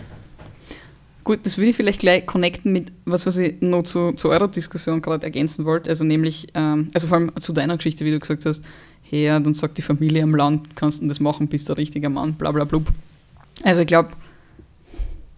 [1.23, 4.47] Gut, das würde ich vielleicht gleich connecten mit was, was ich noch zu, zu eurer
[4.47, 5.89] Diskussion gerade ergänzen wollte.
[5.89, 8.63] Also nämlich, ähm, also vor allem zu deiner Geschichte, wie du gesagt hast,
[9.07, 12.09] hey, dann sagt die Familie am Land, kannst du das machen, bist du ein richtiger
[12.09, 12.87] Mann, bla bla blub.
[13.63, 14.09] Also ich glaube,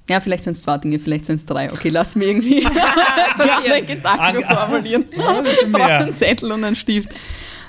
[0.09, 1.71] ja, vielleicht sind es zwei Dinge, vielleicht sind es drei.
[1.71, 2.61] Okay, lass mir irgendwie
[3.35, 5.05] so einen Gedanken formulieren.
[5.11, 7.09] Ich brauche einen Zettel und einen Stift.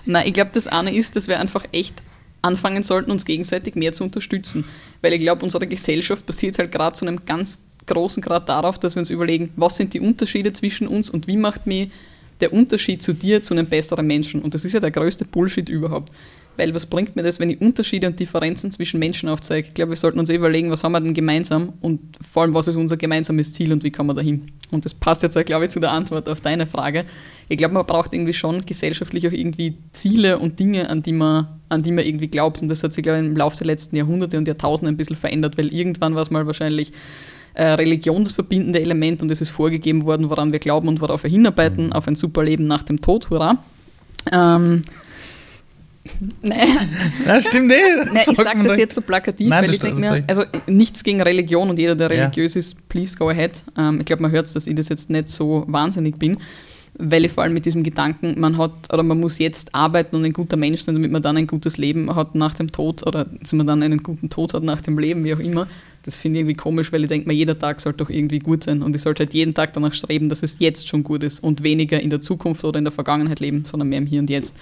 [0.05, 1.95] Nein, ich glaube, das eine ist, dass wir einfach echt
[2.43, 4.65] anfangen sollten, uns gegenseitig mehr zu unterstützen.
[5.01, 8.97] Weil ich glaube, unsere Gesellschaft basiert halt gerade zu einem ganz großen Grad darauf, dass
[8.97, 11.91] wir uns überlegen, was sind die Unterschiede zwischen uns und wie macht mich
[12.41, 14.43] der Unterschied zu dir zu einem besseren Menschen.
[14.43, 16.13] Und das ist ja der größte Bullshit überhaupt.
[16.57, 19.69] Weil was bringt mir das, wenn ich Unterschiede und Differenzen zwischen Menschen aufzeige?
[19.69, 22.69] Ich glaube, wir sollten uns überlegen, was haben wir denn gemeinsam und vor allem, was
[22.69, 24.47] ist unser gemeinsames Ziel und wie kommen wir dahin?
[24.71, 27.07] Und das passt jetzt, glaube ich, zu der Antwort auf deine Frage.
[27.49, 31.49] Ich glaube, man braucht irgendwie schon gesellschaftlich auch irgendwie Ziele und Dinge, an die man,
[31.69, 32.63] an die man irgendwie glaubt.
[32.63, 35.17] Und das hat sich, glaube ich, im Laufe der letzten Jahrhunderte und Jahrtausende ein bisschen
[35.17, 36.93] verändert, weil irgendwann war es mal wahrscheinlich
[37.55, 41.23] äh, Religion das verbindende Element und es ist vorgegeben worden, woran wir glauben und worauf
[41.23, 43.59] wir hinarbeiten, auf ein super Leben nach dem Tod, hurra.
[44.33, 44.83] Ähm,
[46.43, 46.69] Nein.
[47.27, 47.77] Ja, stimmt eh.
[48.13, 51.23] Nein, ich sage das jetzt so plakativ, Nein, weil ich denke mir, also nichts gegen
[51.23, 52.59] Religion und jeder, der religiös ja.
[52.59, 53.63] ist, please go ahead.
[53.77, 56.39] Ähm, ich glaube, man hört es, dass ich das jetzt nicht so wahnsinnig bin,
[56.99, 60.25] weil ich vor allem mit diesem Gedanken, man hat oder man muss jetzt arbeiten und
[60.25, 63.25] ein guter Mensch sein, damit man dann ein gutes Leben hat nach dem Tod oder
[63.25, 65.67] dass man dann einen guten Tod hat nach dem Leben, wie auch immer,
[66.05, 68.65] das finde ich irgendwie komisch, weil ich denke mir, jeder Tag sollte doch irgendwie gut
[68.65, 68.83] sein.
[68.83, 71.63] Und ich sollte halt jeden Tag danach streben, dass es jetzt schon gut ist und
[71.63, 74.55] weniger in der Zukunft oder in der Vergangenheit leben, sondern mehr im Hier und Jetzt.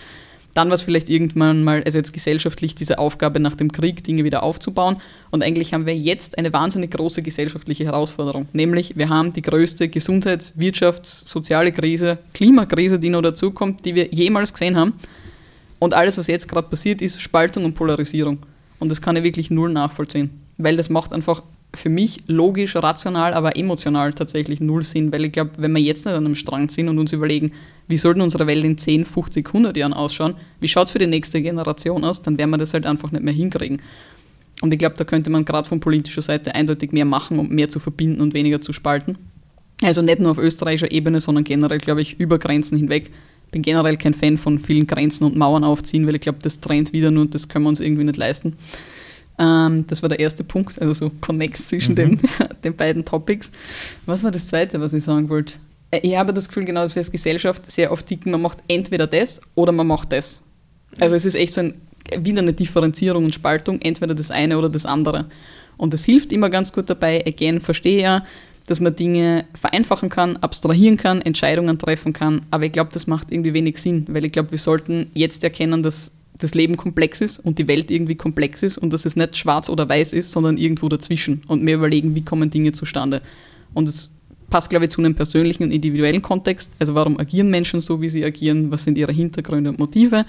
[0.55, 4.23] Dann war es vielleicht irgendwann mal, also jetzt gesellschaftlich, diese Aufgabe nach dem Krieg, Dinge
[4.23, 4.99] wieder aufzubauen.
[5.31, 8.47] Und eigentlich haben wir jetzt eine wahnsinnig große gesellschaftliche Herausforderung.
[8.53, 14.13] Nämlich, wir haben die größte Gesundheits-, Wirtschafts-, soziale Krise, Klimakrise, die noch dazukommt, die wir
[14.13, 14.93] jemals gesehen haben.
[15.81, 18.39] Und alles, was jetzt gerade passiert, ist Spaltung und Polarisierung.
[18.79, 21.43] Und das kann ich wirklich null nachvollziehen weil das macht einfach
[21.75, 26.05] für mich logisch, rational, aber emotional tatsächlich null Sinn, weil ich glaube, wenn wir jetzt
[26.05, 27.53] nicht an einem Strang sind und uns überlegen,
[27.89, 30.99] wie soll denn unsere Welt in 10, 50, 100 Jahren ausschauen, wie schaut es für
[30.99, 33.81] die nächste Generation aus, dann werden wir das halt einfach nicht mehr hinkriegen.
[34.61, 37.69] Und ich glaube, da könnte man gerade von politischer Seite eindeutig mehr machen, um mehr
[37.69, 39.17] zu verbinden und weniger zu spalten.
[39.83, 43.11] Also nicht nur auf österreichischer Ebene, sondern generell, glaube ich, über Grenzen hinweg.
[43.51, 46.93] Bin generell kein Fan von vielen Grenzen und Mauern aufziehen, weil ich glaube, das trennt
[46.93, 48.57] wieder nur und das können wir uns irgendwie nicht leisten.
[49.39, 51.97] Ähm, das war der erste Punkt, also so Connects zwischen mhm.
[51.97, 52.21] den,
[52.65, 53.53] den beiden Topics.
[54.07, 55.55] Was war das zweite, was ich sagen wollte?
[55.91, 58.59] Äh, ich habe das Gefühl, genau, dass wir als Gesellschaft sehr oft ticken, man macht
[58.69, 60.43] entweder das oder man macht das.
[61.01, 61.75] Also es ist echt so ein,
[62.19, 65.27] wieder eine Differenzierung und Spaltung, entweder das eine oder das andere.
[65.77, 67.25] Und das hilft immer ganz gut dabei.
[67.27, 68.25] Again, verstehe ja,
[68.67, 72.43] dass man Dinge vereinfachen kann, abstrahieren kann, Entscheidungen treffen kann.
[72.51, 75.83] Aber ich glaube, das macht irgendwie wenig Sinn, weil ich glaube, wir sollten jetzt erkennen,
[75.83, 76.13] dass
[76.43, 79.69] das Leben komplex ist und die Welt irgendwie komplex ist und dass es nicht schwarz
[79.69, 83.23] oder weiß ist, sondern irgendwo dazwischen und mir überlegen, wie kommen Dinge zustande.
[83.75, 84.11] Und es
[84.51, 86.71] passt, glaube ich, zu einem persönlichen und individuellen Kontext.
[86.79, 88.71] Also warum agieren Menschen so, wie sie agieren?
[88.71, 90.27] Was sind ihre Hintergründe und Motive?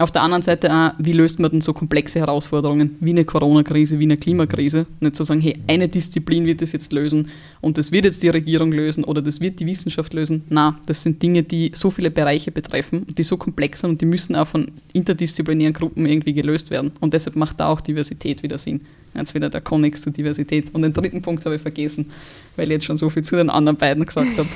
[0.00, 3.98] Auf der anderen Seite auch, wie löst man denn so komplexe Herausforderungen wie eine Corona-Krise,
[3.98, 4.86] wie eine Klimakrise?
[5.00, 7.30] Nicht zu sagen, hey, eine Disziplin wird das jetzt lösen
[7.60, 10.44] und das wird jetzt die Regierung lösen oder das wird die Wissenschaft lösen.
[10.50, 14.00] Na, das sind Dinge, die so viele Bereiche betreffen und die so komplex sind und
[14.00, 16.92] die müssen auch von interdisziplinären Gruppen irgendwie gelöst werden.
[17.00, 18.82] Und deshalb macht da auch Diversität wieder Sinn.
[19.14, 20.72] Jetzt wieder der Konnex zur Diversität.
[20.74, 22.10] Und den dritten Punkt habe ich vergessen,
[22.54, 24.48] weil ich jetzt schon so viel zu den anderen beiden gesagt habe.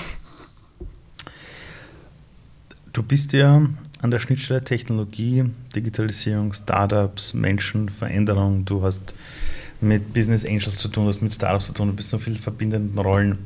[2.93, 3.67] Du bist ja
[4.03, 5.45] an der Schnittstelle Technologie,
[5.75, 8.65] Digitalisierung, Startups, Menschen, Veränderung.
[8.65, 9.15] Du hast
[9.81, 12.37] mit Business Angels zu tun, du hast mit Startups zu tun, du bist so viele
[12.37, 13.39] verbindenden Rollen.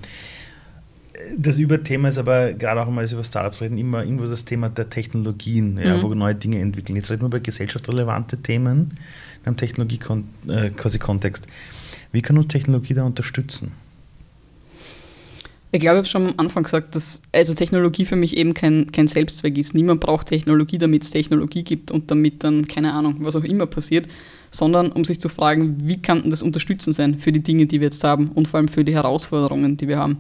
[1.36, 4.68] Das Überthema ist aber, gerade auch wenn wir über Startups reden, immer irgendwo das Thema
[4.68, 6.02] der Technologien, ja, mhm.
[6.02, 6.96] wo neue Dinge entwickeln.
[6.96, 8.98] Jetzt reden wir über gesellschaftsrelevante Themen
[9.42, 11.46] in einem Technologie-Kontext.
[11.46, 11.48] Äh,
[12.12, 13.72] Wie kann uns Technologie da unterstützen?
[15.72, 18.92] Ich glaube, ich habe schon am Anfang gesagt, dass also Technologie für mich eben kein,
[18.92, 19.74] kein Selbstzweck ist.
[19.74, 23.66] Niemand braucht Technologie, damit es Technologie gibt und damit dann, keine Ahnung, was auch immer
[23.66, 24.06] passiert,
[24.50, 27.86] sondern um sich zu fragen, wie kann das unterstützend sein für die Dinge, die wir
[27.86, 30.18] jetzt haben und vor allem für die Herausforderungen, die wir haben.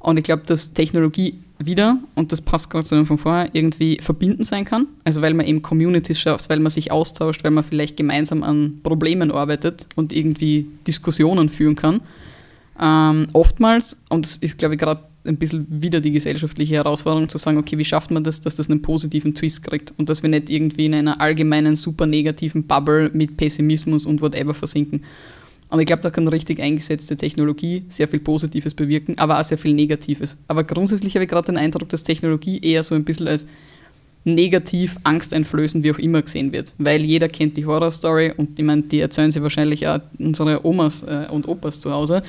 [0.00, 3.98] Und ich glaube, dass Technologie wieder, und das passt gerade zu dem von vorher, irgendwie
[4.00, 4.86] verbinden sein kann.
[5.04, 8.80] Also weil man eben Communities schafft, weil man sich austauscht, weil man vielleicht gemeinsam an
[8.82, 12.00] Problemen arbeitet und irgendwie Diskussionen führen kann.
[12.80, 17.38] Ähm, oftmals, und das ist, glaube ich, gerade ein bisschen wieder die gesellschaftliche Herausforderung zu
[17.38, 20.30] sagen, okay, wie schafft man das, dass das einen positiven Twist kriegt und dass wir
[20.30, 25.02] nicht irgendwie in einer allgemeinen, super negativen Bubble mit Pessimismus und whatever versinken.
[25.70, 29.58] Und ich glaube, da kann richtig eingesetzte Technologie sehr viel Positives bewirken, aber auch sehr
[29.58, 30.38] viel Negatives.
[30.48, 33.46] Aber grundsätzlich habe ich gerade den Eindruck, dass Technologie eher so ein bisschen als
[34.24, 36.74] negativ, angsteinflößend, wie auch immer gesehen wird.
[36.78, 41.02] Weil jeder kennt die Horrorstory und ich meine, die erzählen sie wahrscheinlich auch unsere Omas
[41.02, 42.22] äh, und Opas zu Hause,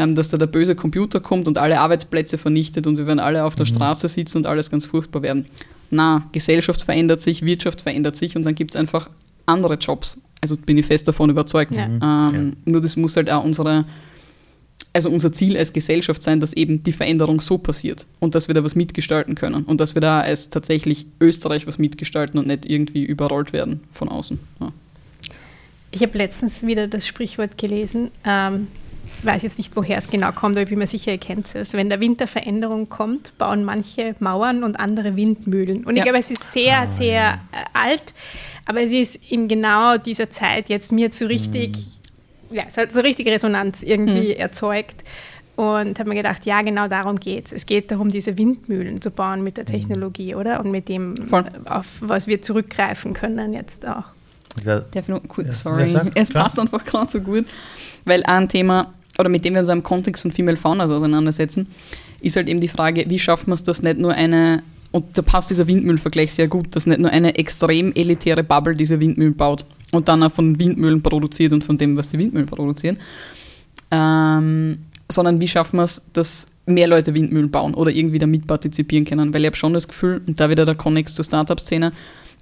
[0.00, 3.44] ähm, dass da der böse Computer kommt und alle Arbeitsplätze vernichtet und wir werden alle
[3.44, 3.74] auf der mhm.
[3.74, 5.44] Straße sitzen und alles ganz furchtbar werden.
[5.90, 9.10] Na, Gesellschaft verändert sich, Wirtschaft verändert sich und dann gibt es einfach
[9.44, 10.18] andere Jobs.
[10.40, 11.76] Also bin ich fest davon überzeugt.
[11.76, 11.84] Ja.
[11.84, 12.72] Ähm, ja.
[12.72, 13.84] Nur das muss halt auch unsere,
[14.94, 18.54] also unser Ziel als Gesellschaft sein, dass eben die Veränderung so passiert und dass wir
[18.54, 22.64] da was mitgestalten können und dass wir da als tatsächlich Österreich was mitgestalten und nicht
[22.64, 24.38] irgendwie überrollt werden von außen.
[24.60, 24.72] Ja.
[25.90, 28.68] Ich habe letztens wieder das Sprichwort gelesen, ähm,
[29.22, 31.72] weiß jetzt nicht, woher es genau kommt, aber ich bin mir sicher, ihr kennt es.
[31.72, 35.84] Wenn der Winter Veränderung kommt, bauen manche Mauern und andere Windmühlen.
[35.84, 37.34] Und ich glaube, es ist sehr, ah, sehr ja.
[37.52, 38.14] Äh, alt.
[38.66, 41.76] Aber es ist in genau dieser Zeit jetzt mir zu richtig,
[42.50, 42.56] mhm.
[42.56, 44.40] ja, es hat so richtig Resonanz irgendwie mhm.
[44.40, 45.04] erzeugt.
[45.56, 47.52] Und habe mir gedacht, ja, genau darum geht es.
[47.52, 49.68] Es geht darum, diese Windmühlen zu bauen mit der mhm.
[49.68, 50.40] Technologie, mhm.
[50.40, 50.60] oder?
[50.60, 51.44] Und mit dem, Voll.
[51.66, 54.04] auf was wir zurückgreifen können jetzt auch.
[54.64, 54.82] Ja.
[55.50, 57.46] sorry, ja, es passt einfach gerade so gut,
[58.04, 61.68] weil ein Thema, oder mit dem wir uns im Kontext von Female Faunas auseinandersetzen,
[62.20, 64.62] ist halt eben die Frage, wie schaffen wir es, dass nicht nur eine
[64.92, 68.98] und da passt dieser Windmühlenvergleich sehr gut, dass nicht nur eine extrem elitäre Bubble diese
[68.98, 72.96] Windmühlen baut und dann auch von Windmühlen produziert und von dem, was die Windmühlen produzieren,
[73.92, 79.04] ähm, sondern wie schaffen wir es, dass mehr Leute Windmühlen bauen oder irgendwie damit partizipieren
[79.04, 79.32] können.
[79.32, 81.92] Weil ich habe schon das Gefühl, und da wieder der Connex zur Startup-Szene,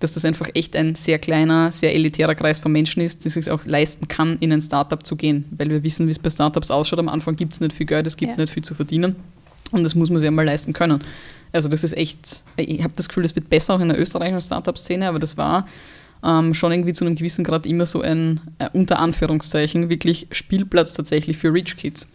[0.03, 3.51] dass das einfach echt ein sehr kleiner, sehr elitärer Kreis von Menschen ist, die sich
[3.51, 5.45] auch leisten kann, in ein Startup zu gehen.
[5.51, 6.99] Weil wir wissen, wie es bei Startups ausschaut.
[6.99, 8.43] Am Anfang gibt es nicht viel Geld, es gibt ja.
[8.43, 9.17] nicht viel zu verdienen.
[9.71, 11.01] Und das muss man sich einmal leisten können.
[11.53, 14.41] Also das ist echt, ich habe das Gefühl, das wird besser auch in der österreichischen
[14.41, 15.67] Startup-Szene, aber das war
[16.25, 20.93] ähm, schon irgendwie zu einem gewissen Grad immer so ein, äh, unter Anführungszeichen, wirklich Spielplatz
[20.93, 22.09] tatsächlich für Rich Kids.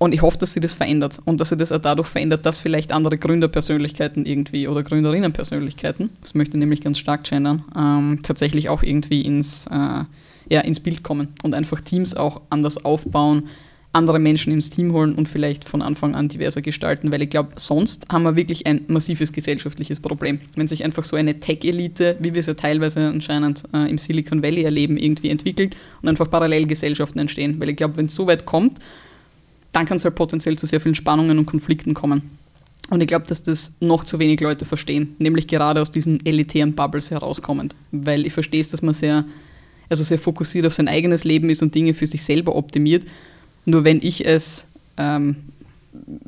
[0.00, 2.58] Und ich hoffe, dass sie das verändert und dass sie das auch dadurch verändert, dass
[2.58, 8.70] vielleicht andere Gründerpersönlichkeiten irgendwie oder Gründerinnenpersönlichkeiten, das möchte ich nämlich ganz stark gendern, ähm, tatsächlich
[8.70, 10.04] auch irgendwie ins, äh,
[10.48, 13.48] ja, ins Bild kommen und einfach Teams auch anders aufbauen,
[13.92, 17.50] andere Menschen ins Team holen und vielleicht von Anfang an diverser gestalten, weil ich glaube,
[17.56, 20.40] sonst haben wir wirklich ein massives gesellschaftliches Problem.
[20.54, 24.42] Wenn sich einfach so eine Tech-Elite, wie wir es ja teilweise anscheinend äh, im Silicon
[24.42, 27.60] Valley erleben, irgendwie entwickelt und einfach Parallelgesellschaften entstehen.
[27.60, 28.78] Weil ich glaube, wenn es so weit kommt,
[29.72, 32.38] dann kann es halt potenziell zu sehr vielen Spannungen und Konflikten kommen.
[32.90, 36.74] Und ich glaube, dass das noch zu wenig Leute verstehen, nämlich gerade aus diesen elitären
[36.74, 37.76] Bubbles herauskommend.
[37.92, 39.24] Weil ich verstehe es, dass man sehr,
[39.88, 43.06] also sehr fokussiert auf sein eigenes Leben ist und Dinge für sich selber optimiert
[43.64, 44.66] nur wenn ich es,
[44.96, 45.36] ähm,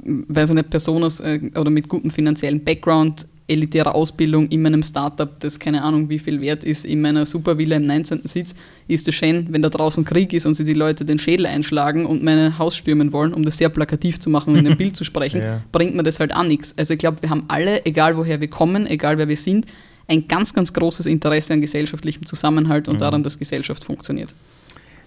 [0.05, 4.83] weiß ich nicht, Person aus, äh, oder mit gutem finanziellen Background, elitärer Ausbildung in meinem
[4.83, 8.23] Startup, das keine Ahnung wie viel wert ist, in meiner Supervilla im 19.
[8.25, 8.55] Sitz,
[8.89, 12.07] ist es schön, wenn da draußen Krieg ist und sie die Leute den Schädel einschlagen
[12.07, 14.97] und mein Haus stürmen wollen, um das sehr plakativ zu machen und in dem Bild
[14.97, 15.63] zu sprechen, ja.
[15.71, 16.77] bringt mir das halt auch nichts.
[16.77, 19.67] Also ich glaube, wir haben alle, egal woher wir kommen, egal wer wir sind,
[20.09, 23.01] ein ganz, ganz großes Interesse an gesellschaftlichem Zusammenhalt und mhm.
[23.01, 24.35] daran, dass Gesellschaft funktioniert.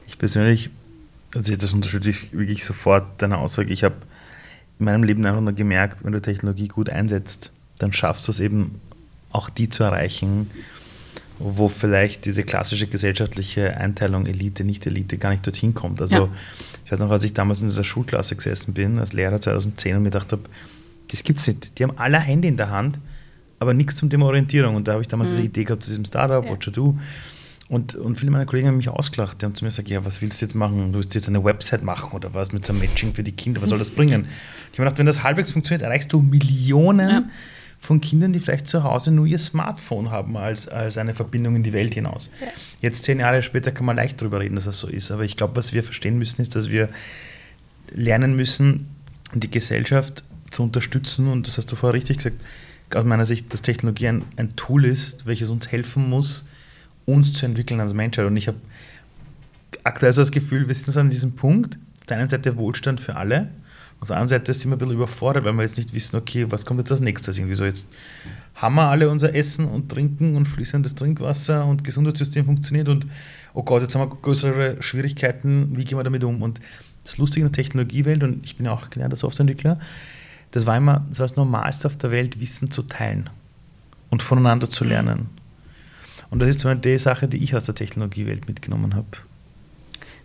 [0.07, 0.69] Ich persönlich
[1.35, 3.71] also das unterstütze ich wirklich sofort deine Aussage.
[3.71, 3.95] Ich habe
[4.79, 8.39] in meinem Leben einfach nur gemerkt, wenn du Technologie gut einsetzt, dann schaffst du es
[8.39, 8.79] eben
[9.31, 10.49] auch die zu erreichen,
[11.37, 15.99] wo vielleicht diese klassische gesellschaftliche Einteilung Elite, Nicht-Elite gar nicht dorthin kommt.
[15.99, 16.29] Also ja.
[16.85, 20.03] ich weiß noch, als ich damals in dieser Schulklasse gesessen bin, als Lehrer 2010 und
[20.03, 20.43] mir gedacht habe,
[21.09, 21.77] das gibt es nicht.
[21.77, 22.99] Die haben alle Handy in der Hand,
[23.59, 24.75] aber nichts zum Thema Orientierung.
[24.75, 25.35] Und da habe ich damals mhm.
[25.35, 26.49] diese Idee gehabt zu diesem Startup, ja.
[26.49, 26.97] What you do.
[27.67, 29.41] Und, und viele meiner Kollegen haben mich ausgelacht.
[29.41, 30.91] Die haben zu mir gesagt, ja, was willst du jetzt machen?
[30.91, 33.61] Du willst jetzt eine Website machen oder was mit so einem Matching für die Kinder?
[33.61, 34.27] Was soll das bringen?
[34.71, 37.23] Ich habe gedacht, wenn das halbwegs funktioniert, erreichst du Millionen ja.
[37.79, 41.63] Von Kindern, die vielleicht zu Hause nur ihr Smartphone haben als, als eine Verbindung in
[41.63, 42.31] die Welt hinaus.
[42.41, 42.47] Ja.
[42.81, 45.11] Jetzt zehn Jahre später kann man leicht darüber reden, dass das so ist.
[45.11, 46.89] Aber ich glaube, was wir verstehen müssen, ist, dass wir
[47.93, 48.87] lernen müssen,
[49.33, 51.27] die Gesellschaft zu unterstützen.
[51.27, 52.37] Und das hast du vorher richtig gesagt,
[52.93, 56.45] aus meiner Sicht, dass Technologie ein, ein Tool ist, welches uns helfen muss,
[57.05, 58.25] uns zu entwickeln als Menschheit.
[58.25, 58.57] Und ich habe
[59.83, 62.99] aktuell so das Gefühl, wir sind so an diesem Punkt, auf der einen Seite Wohlstand
[62.99, 63.49] für alle,
[64.05, 66.45] auf der anderen Seite sind wir ein bisschen überfordert, weil wir jetzt nicht wissen, okay,
[66.49, 67.39] was kommt jetzt als nächstes?
[67.39, 67.87] Irgendwie so jetzt
[68.53, 73.07] haben wir alle unser Essen und Trinken und fließendes Trinkwasser und Gesundheitssystem funktioniert und
[73.55, 76.43] oh Gott, jetzt haben wir größere Schwierigkeiten, wie gehen wir damit um?
[76.43, 76.61] Und
[77.03, 79.79] das Lustige in der Technologiewelt, und ich bin ja auch gelernter Softwareentwickler,
[80.51, 83.31] das war immer das, war das Normalste auf der Welt, Wissen zu teilen
[84.11, 85.29] und voneinander zu lernen.
[86.29, 89.07] Und das ist so eine die Sache, die ich aus der Technologiewelt mitgenommen habe.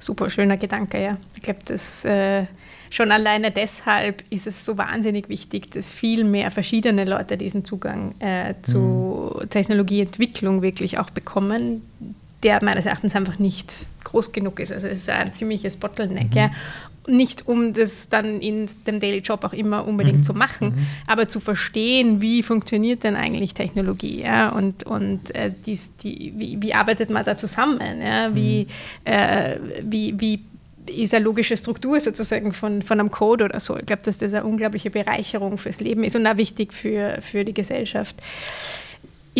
[0.00, 1.18] Super schöner Gedanke, ja.
[1.36, 2.46] Ich glaube, dass äh,
[2.90, 8.14] schon alleine deshalb ist es so wahnsinnig wichtig, dass viel mehr verschiedene Leute diesen Zugang
[8.18, 9.50] äh, zu mhm.
[9.50, 11.82] Technologieentwicklung wirklich auch bekommen,
[12.42, 14.72] der meines Erachtens einfach nicht groß genug ist.
[14.72, 16.30] Also es ist ein ziemliches Bottleneck.
[16.30, 16.36] Mhm.
[16.36, 16.50] Ja.
[17.06, 20.22] Nicht um das dann in dem Daily Job auch immer unbedingt mhm.
[20.22, 20.86] zu machen, mhm.
[21.06, 24.50] aber zu verstehen, wie funktioniert denn eigentlich Technologie ja?
[24.50, 28.34] und, und äh, dies, die, wie, wie, arbeitet man da zusammen, ja?
[28.34, 29.12] wie, mhm.
[29.12, 30.40] äh, wie, wie
[30.90, 33.76] ist eine logische Struktur sozusagen von, von einem Code oder so.
[33.76, 37.44] Ich glaube, dass das eine unglaubliche Bereicherung fürs Leben ist und auch wichtig für, für
[37.44, 38.16] die Gesellschaft.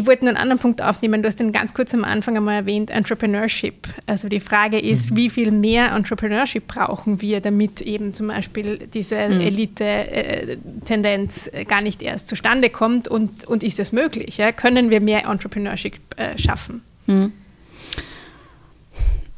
[0.00, 1.22] Ich wollte nur einen anderen Punkt aufnehmen.
[1.22, 3.86] Du hast den ganz kurz am Anfang einmal erwähnt, Entrepreneurship.
[4.06, 5.16] Also die Frage ist, mhm.
[5.16, 9.42] wie viel mehr Entrepreneurship brauchen wir, damit eben zum Beispiel diese mhm.
[9.42, 14.38] Elite-Tendenz äh, gar nicht erst zustande kommt und, und ist das möglich?
[14.38, 14.52] Ja?
[14.52, 16.80] Können wir mehr Entrepreneurship äh, schaffen?
[17.06, 17.34] Mhm.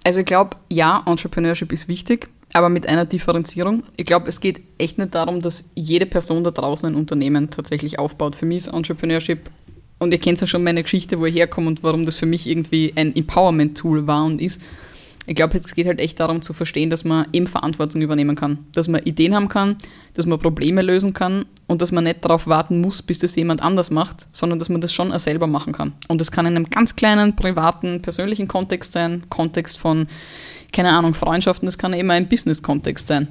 [0.04, 3.82] Also ich glaube, ja, Entrepreneurship ist wichtig, aber mit einer Differenzierung.
[3.96, 7.98] Ich glaube, es geht echt nicht darum, dass jede Person da draußen ein Unternehmen tatsächlich
[7.98, 8.36] aufbaut.
[8.36, 9.50] Für mich ist Entrepreneurship
[10.02, 12.46] und ihr kennt ja schon meine Geschichte, wo ich herkomme und warum das für mich
[12.46, 14.60] irgendwie ein Empowerment-Tool war und ist.
[15.26, 18.58] Ich glaube, es geht halt echt darum zu verstehen, dass man eben Verantwortung übernehmen kann,
[18.72, 19.76] dass man Ideen haben kann,
[20.14, 23.62] dass man Probleme lösen kann und dass man nicht darauf warten muss, bis das jemand
[23.62, 25.92] anders macht, sondern dass man das schon selber machen kann.
[26.08, 30.08] Und das kann in einem ganz kleinen, privaten, persönlichen Kontext sein, Kontext von,
[30.72, 33.28] keine Ahnung, Freundschaften, das kann eben ein Business-Kontext sein.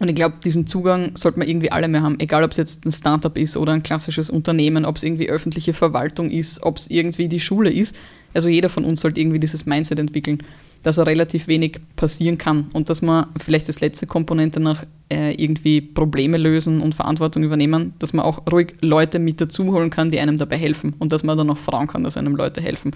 [0.00, 2.86] Und ich glaube, diesen Zugang sollte man irgendwie alle mehr haben, egal ob es jetzt
[2.86, 6.88] ein Startup ist oder ein klassisches Unternehmen, ob es irgendwie öffentliche Verwaltung ist, ob es
[6.88, 7.96] irgendwie die Schule ist.
[8.32, 10.42] Also jeder von uns sollte irgendwie dieses Mindset entwickeln,
[10.82, 15.34] dass er relativ wenig passieren kann und dass man vielleicht als letzte Komponente nach äh,
[15.34, 20.12] irgendwie Probleme lösen und Verantwortung übernehmen, dass man auch ruhig Leute mit dazu holen kann,
[20.12, 22.92] die einem dabei helfen und dass man dann auch fragen kann, dass einem Leute helfen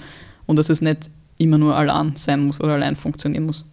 [0.46, 3.64] und dass es nicht immer nur allein sein muss oder allein funktionieren muss.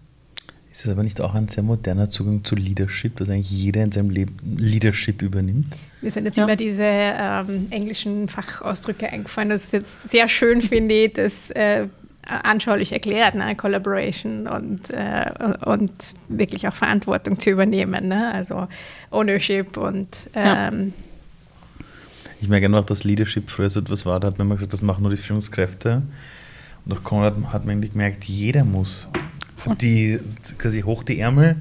[0.80, 3.92] Ist das aber nicht auch ein sehr moderner Zugang zu Leadership, dass eigentlich jeder in
[3.92, 5.76] seinem Leben Leadership übernimmt?
[6.02, 6.46] Mir sind jetzt ja.
[6.46, 9.50] immer diese ähm, englischen Fachausdrücke eingefallen.
[9.50, 11.88] Das ist jetzt sehr schön, finde ich, das äh,
[12.22, 13.58] anschaulich erklärt, ne?
[13.58, 15.30] Collaboration und, äh,
[15.66, 15.92] und
[16.30, 18.08] wirklich auch Verantwortung zu übernehmen.
[18.08, 18.34] Ne?
[18.34, 18.70] Also
[19.12, 20.94] Ownership und ähm,
[21.76, 21.86] ja.
[22.40, 24.82] Ich merke noch, dass Leadership früher so etwas war, da hat man immer gesagt, das
[24.82, 26.04] machen nur die Führungskräfte.
[26.86, 29.10] Und auch Konrad hat man eigentlich gemerkt, jeder muss
[29.82, 30.20] die
[30.58, 31.56] quasi hoch die Ärmel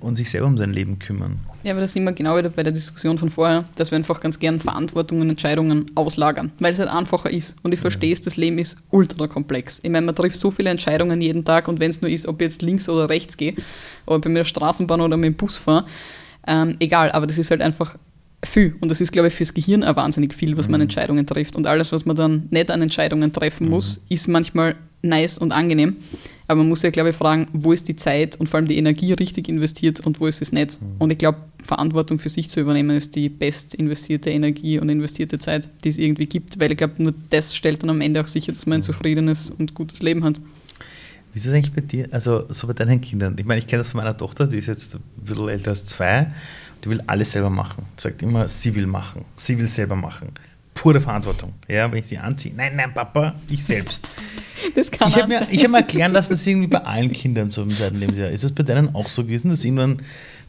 [0.00, 1.38] und sich selber um sein Leben kümmern.
[1.62, 4.20] Ja, aber da sind wir genau wieder bei der Diskussion von vorher, dass wir einfach
[4.20, 7.56] ganz gern Verantwortung und Entscheidungen auslagern, weil es halt einfacher ist.
[7.62, 9.80] Und ich verstehe es, das Leben ist ultra komplex.
[9.82, 12.40] Ich meine, man trifft so viele Entscheidungen jeden Tag und wenn es nur ist, ob
[12.40, 13.54] ich jetzt links oder rechts gehe,
[14.06, 15.86] oder bei mir der Straßenbahn oder mit dem Bus fahre,
[16.46, 17.96] ähm, egal, aber das ist halt einfach
[18.44, 18.76] viel.
[18.80, 20.82] Und das ist, glaube ich, fürs Gehirn auch wahnsinnig viel, was man mhm.
[20.82, 21.56] Entscheidungen trifft.
[21.56, 24.02] Und alles, was man dann nicht an Entscheidungen treffen muss, mhm.
[24.08, 24.76] ist manchmal
[25.06, 25.96] nice und angenehm.
[26.48, 28.78] Aber man muss ja, glaube ich, fragen, wo ist die Zeit und vor allem die
[28.78, 30.80] Energie richtig investiert und wo ist es nicht.
[30.80, 30.86] Mhm.
[30.98, 35.38] Und ich glaube, Verantwortung für sich zu übernehmen, ist die best investierte Energie und investierte
[35.38, 38.28] Zeit, die es irgendwie gibt, weil ich glaube, nur das stellt dann am Ende auch
[38.28, 38.84] sicher, dass man ein mhm.
[38.84, 40.40] zufriedenes und gutes Leben hat.
[41.32, 43.36] Wie ist das eigentlich bei dir, also so bei deinen Kindern?
[43.38, 45.84] Ich meine, ich kenne das von meiner Tochter, die ist jetzt ein bisschen älter als
[45.84, 46.32] zwei,
[46.84, 47.84] die will alles selber machen.
[47.98, 50.28] Die sagt immer, sie will machen, sie will selber machen
[50.76, 51.54] pure Verantwortung.
[51.66, 52.54] Ja, wenn ich sie anziehe.
[52.54, 54.06] Nein, nein, Papa, ich selbst.
[54.74, 57.62] Das kann ich habe mir, hab mir erklären lassen, dass irgendwie bei allen Kindern so
[57.62, 59.98] im zweiten Lebensjahr ist es bei denen auch so gewesen, dass sie irgendwann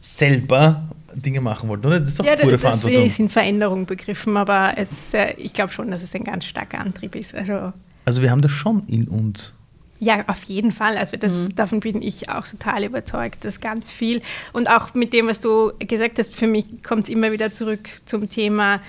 [0.00, 2.00] selber Dinge machen wollten, oder?
[2.00, 3.04] Das ist doch ja, pure das, Verantwortung.
[3.04, 6.46] Das ist in Veränderung begriffen, aber es, äh, ich glaube schon, dass es ein ganz
[6.46, 7.34] starker Antrieb ist.
[7.34, 7.72] Also,
[8.06, 9.54] also wir haben das schon in uns.
[10.00, 10.96] Ja, auf jeden Fall.
[10.96, 11.56] Also das, mhm.
[11.56, 14.22] davon bin ich auch total überzeugt, dass ganz viel
[14.52, 17.88] und auch mit dem, was du gesagt hast, für mich kommt es immer wieder zurück
[18.06, 18.80] zum Thema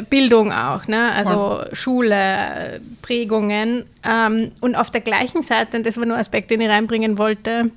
[0.00, 1.12] Bildung auch, ne?
[1.12, 1.70] also Voll.
[1.74, 3.84] Schule, Prägungen.
[4.02, 7.18] Ähm, und auf der gleichen Seite, und das war nur ein Aspekt, den ich reinbringen
[7.18, 7.70] wollte,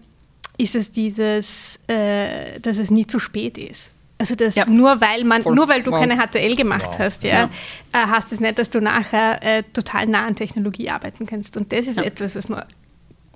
[0.58, 3.92] ist es dieses, äh, dass es nie zu spät ist.
[4.18, 4.66] Also das ja.
[4.66, 5.56] nur weil man, Voll.
[5.56, 6.00] nur weil du wow.
[6.00, 7.00] keine HTL gemacht wow.
[7.00, 7.50] hast, ja,
[7.94, 8.04] ja.
[8.04, 11.58] Äh, heißt es nicht, dass du nachher äh, total nah an Technologie arbeiten kannst.
[11.58, 12.04] Und das ist ja.
[12.04, 12.64] etwas, was man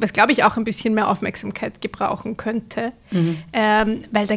[0.01, 3.43] was glaube ich auch ein bisschen mehr Aufmerksamkeit gebrauchen könnte, mhm.
[3.51, 4.35] ähm, weil da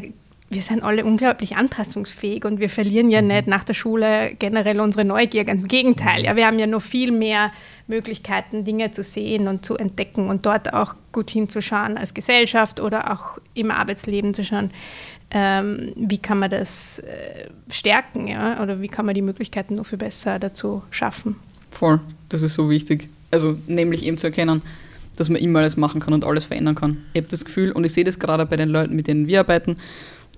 [0.53, 5.05] wir sind alle unglaublich anpassungsfähig und wir verlieren ja nicht nach der Schule generell unsere
[5.05, 5.45] Neugier.
[5.45, 6.25] Ganz im Gegenteil.
[6.25, 7.53] Ja, wir haben ja noch viel mehr
[7.87, 13.13] Möglichkeiten, Dinge zu sehen und zu entdecken und dort auch gut hinzuschauen als Gesellschaft oder
[13.13, 14.71] auch im Arbeitsleben zu schauen,
[15.31, 18.63] ähm, wie kann man das äh, stärken ja?
[18.63, 21.37] oder wie kann man die Möglichkeiten noch viel besser dazu schaffen.
[21.71, 23.09] Voll, das ist so wichtig.
[23.31, 24.61] Also nämlich eben zu erkennen,
[25.17, 26.99] dass man immer alles machen kann und alles verändern kann.
[27.15, 29.41] Ich habe das Gefühl, und ich sehe das gerade bei den Leuten, mit denen wir
[29.41, 29.77] arbeiten,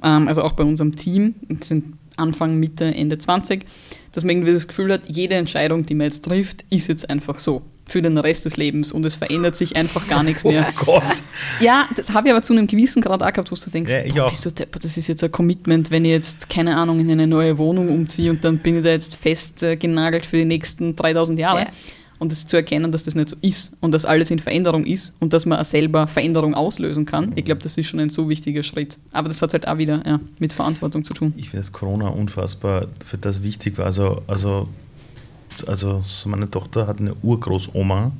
[0.08, 3.64] also auch bei unserem Team, sind Anfang, Mitte, Ende 20,
[4.12, 7.38] dass man irgendwie das Gefühl hat, jede Entscheidung, die man jetzt trifft, ist jetzt einfach
[7.38, 10.72] so für den Rest des Lebens und es verändert sich einfach gar nichts mehr.
[10.80, 11.02] Oh Gott.
[11.60, 14.24] Ja, das habe ich aber zu einem gewissen Grad auch gehabt, wo du denkst, Ja,
[14.24, 17.10] boah, bist du deppert, das ist jetzt ein Commitment, wenn ich jetzt, keine Ahnung, in
[17.10, 20.44] eine neue Wohnung umziehe und dann bin ich da jetzt fest äh, genagelt für die
[20.44, 21.60] nächsten 3000 Jahre.
[21.60, 21.66] Ja.
[22.18, 25.14] Und das zu erkennen, dass das nicht so ist und dass alles in Veränderung ist
[25.20, 28.62] und dass man selber Veränderung auslösen kann, ich glaube, das ist schon ein so wichtiger
[28.62, 28.98] Schritt.
[29.12, 31.34] Aber das hat halt auch wieder ja, mit Verantwortung zu tun.
[31.36, 33.86] Ich finde das Corona unfassbar für das wichtig war.
[33.86, 34.68] Also, also,
[35.66, 38.12] also so meine Tochter hat eine Urgroßoma,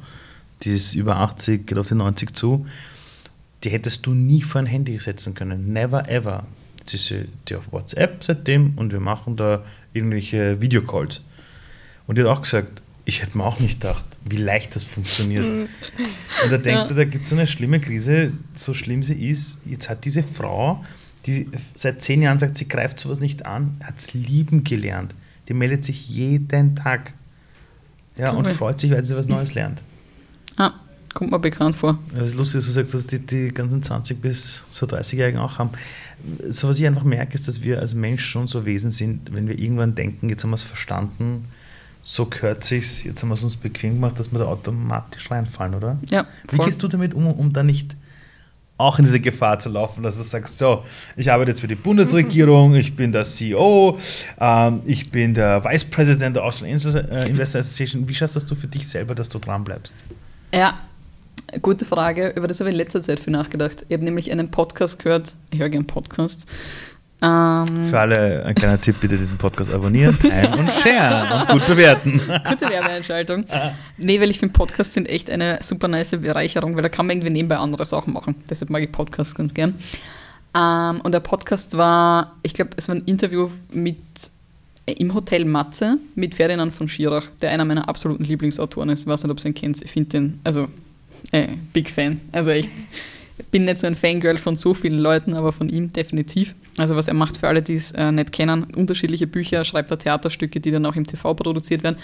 [0.62, 2.66] die ist über 80, geht auf die 90 zu.
[3.62, 5.72] Die hättest du nie vor ein Handy setzen können.
[5.72, 6.44] Never ever.
[6.80, 9.64] Jetzt ist sie auf WhatsApp seitdem und wir machen da
[9.94, 11.22] irgendwelche Videocalls.
[12.06, 15.44] Und die hat auch gesagt, ich hätte mir auch nicht gedacht, wie leicht das funktioniert.
[15.44, 15.68] Und
[16.50, 19.58] da denkst du, da gibt es so eine schlimme Krise, so schlimm sie ist.
[19.66, 20.82] Jetzt hat diese Frau,
[21.26, 25.14] die seit zehn Jahren sagt, sie greift sowas nicht an, hat es lieben gelernt.
[25.48, 27.14] Die meldet sich jeden Tag.
[28.16, 28.54] Ja, und Cool.
[28.54, 29.82] freut sich, weil sie was Neues lernt.
[30.56, 30.72] Ah,
[31.12, 31.98] kommt mir bekannt vor.
[32.14, 35.40] Ja, Das ist lustig, dass du sagst, dass die, die ganzen 20- bis so 30-Jährigen
[35.40, 35.70] auch haben.
[36.48, 39.48] So, was ich einfach merke, ist, dass wir als Mensch schon so Wesen sind, wenn
[39.48, 41.44] wir irgendwann denken, jetzt haben wir es verstanden,
[42.06, 45.74] so gehört sich's, jetzt haben wir es uns bequem gemacht, dass wir da automatisch reinfallen,
[45.74, 45.98] oder?
[46.10, 46.66] Ja, Wie voll.
[46.66, 47.96] gehst du damit um, um da nicht
[48.76, 50.84] auch in diese Gefahr zu laufen, dass du sagst, so,
[51.16, 53.98] ich arbeite jetzt für die Bundesregierung, ich bin der CEO,
[54.38, 58.06] ähm, ich bin der Vice President der Austrian äh, Investor Association.
[58.06, 59.94] Wie schaffst das du für dich selber, dass du dran bleibst?
[60.52, 60.78] Ja,
[61.62, 62.34] gute Frage.
[62.36, 63.86] Über das habe ich in letzter Zeit viel nachgedacht.
[63.88, 65.34] Ich habe nämlich einen Podcast gehört.
[65.50, 66.44] Ich höre gerne Podcasts.
[67.22, 71.66] Ähm, Für alle ein kleiner Tipp, bitte diesen Podcast abonnieren, teilen und sharen und gut
[71.66, 72.20] bewerten.
[72.46, 73.46] kurze Werbeeinschaltung.
[73.96, 77.16] Nee, weil ich finde, Podcasts sind echt eine super nice Bereicherung, weil da kann man
[77.16, 78.34] irgendwie nebenbei andere Sachen machen.
[78.50, 79.74] Deshalb mag ich Podcasts ganz gern.
[80.56, 83.96] Ähm, und der Podcast war, ich glaube, es war ein Interview mit
[84.86, 89.00] äh, im Hotel Matze mit Ferdinand von Schirach, der einer meiner absoluten Lieblingsautoren ist.
[89.02, 89.82] Ich weiß nicht, ob ihr ihn kennt.
[89.82, 90.68] Ich finde den, also,
[91.32, 92.20] äh, Big Fan.
[92.32, 92.70] Also echt,
[93.54, 96.56] bin nicht so ein Fangirl von so vielen Leuten, aber von ihm definitiv.
[96.76, 99.98] Also was er macht für alle, die es äh, nicht kennen, unterschiedliche Bücher, schreibt er
[100.00, 101.96] Theaterstücke, die dann auch im TV produziert werden.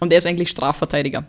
[0.00, 1.26] Und er ist eigentlich Strafverteidiger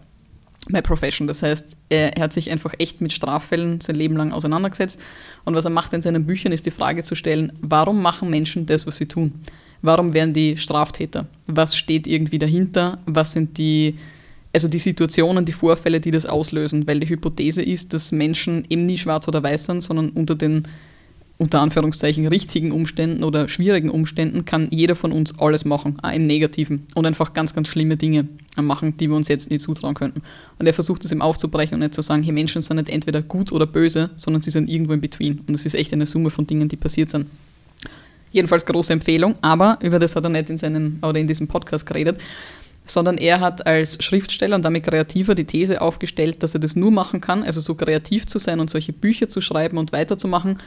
[0.69, 1.27] bei Profession.
[1.27, 4.97] Das heißt, er, er hat sich einfach echt mit Straffällen sein Leben lang auseinandergesetzt.
[5.43, 8.65] Und was er macht in seinen Büchern, ist die Frage zu stellen, warum machen Menschen
[8.65, 9.41] das, was sie tun?
[9.81, 11.27] Warum werden die Straftäter?
[11.47, 12.99] Was steht irgendwie dahinter?
[13.05, 13.99] Was sind die,
[14.53, 16.87] also die Situationen, die Vorfälle, die das auslösen?
[16.87, 20.63] Weil die Hypothese ist, dass Menschen eben nie schwarz oder weiß sind, sondern unter den
[21.39, 26.27] unter Anführungszeichen richtigen Umständen oder schwierigen Umständen kann jeder von uns alles machen, auch im
[26.27, 28.27] Negativen und einfach ganz, ganz schlimme Dinge
[28.57, 30.21] machen, die wir uns jetzt nicht zutrauen könnten.
[30.59, 33.21] Und er versucht es eben aufzubrechen und nicht zu sagen, hey, Menschen sind nicht entweder
[33.21, 35.39] gut oder böse, sondern sie sind irgendwo in between.
[35.47, 37.27] Und es ist echt eine Summe von Dingen, die passiert sind.
[38.33, 41.85] Jedenfalls große Empfehlung, aber über das hat er nicht in seinem oder in diesem Podcast
[41.85, 42.19] geredet,
[42.89, 46.91] sondern er hat als Schriftsteller und damit Kreativer die These aufgestellt, dass er das nur
[46.91, 50.57] machen kann, also so kreativ zu sein und solche Bücher zu schreiben und weiterzumachen,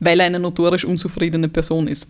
[0.00, 2.08] weil er eine notorisch unzufriedene Person ist.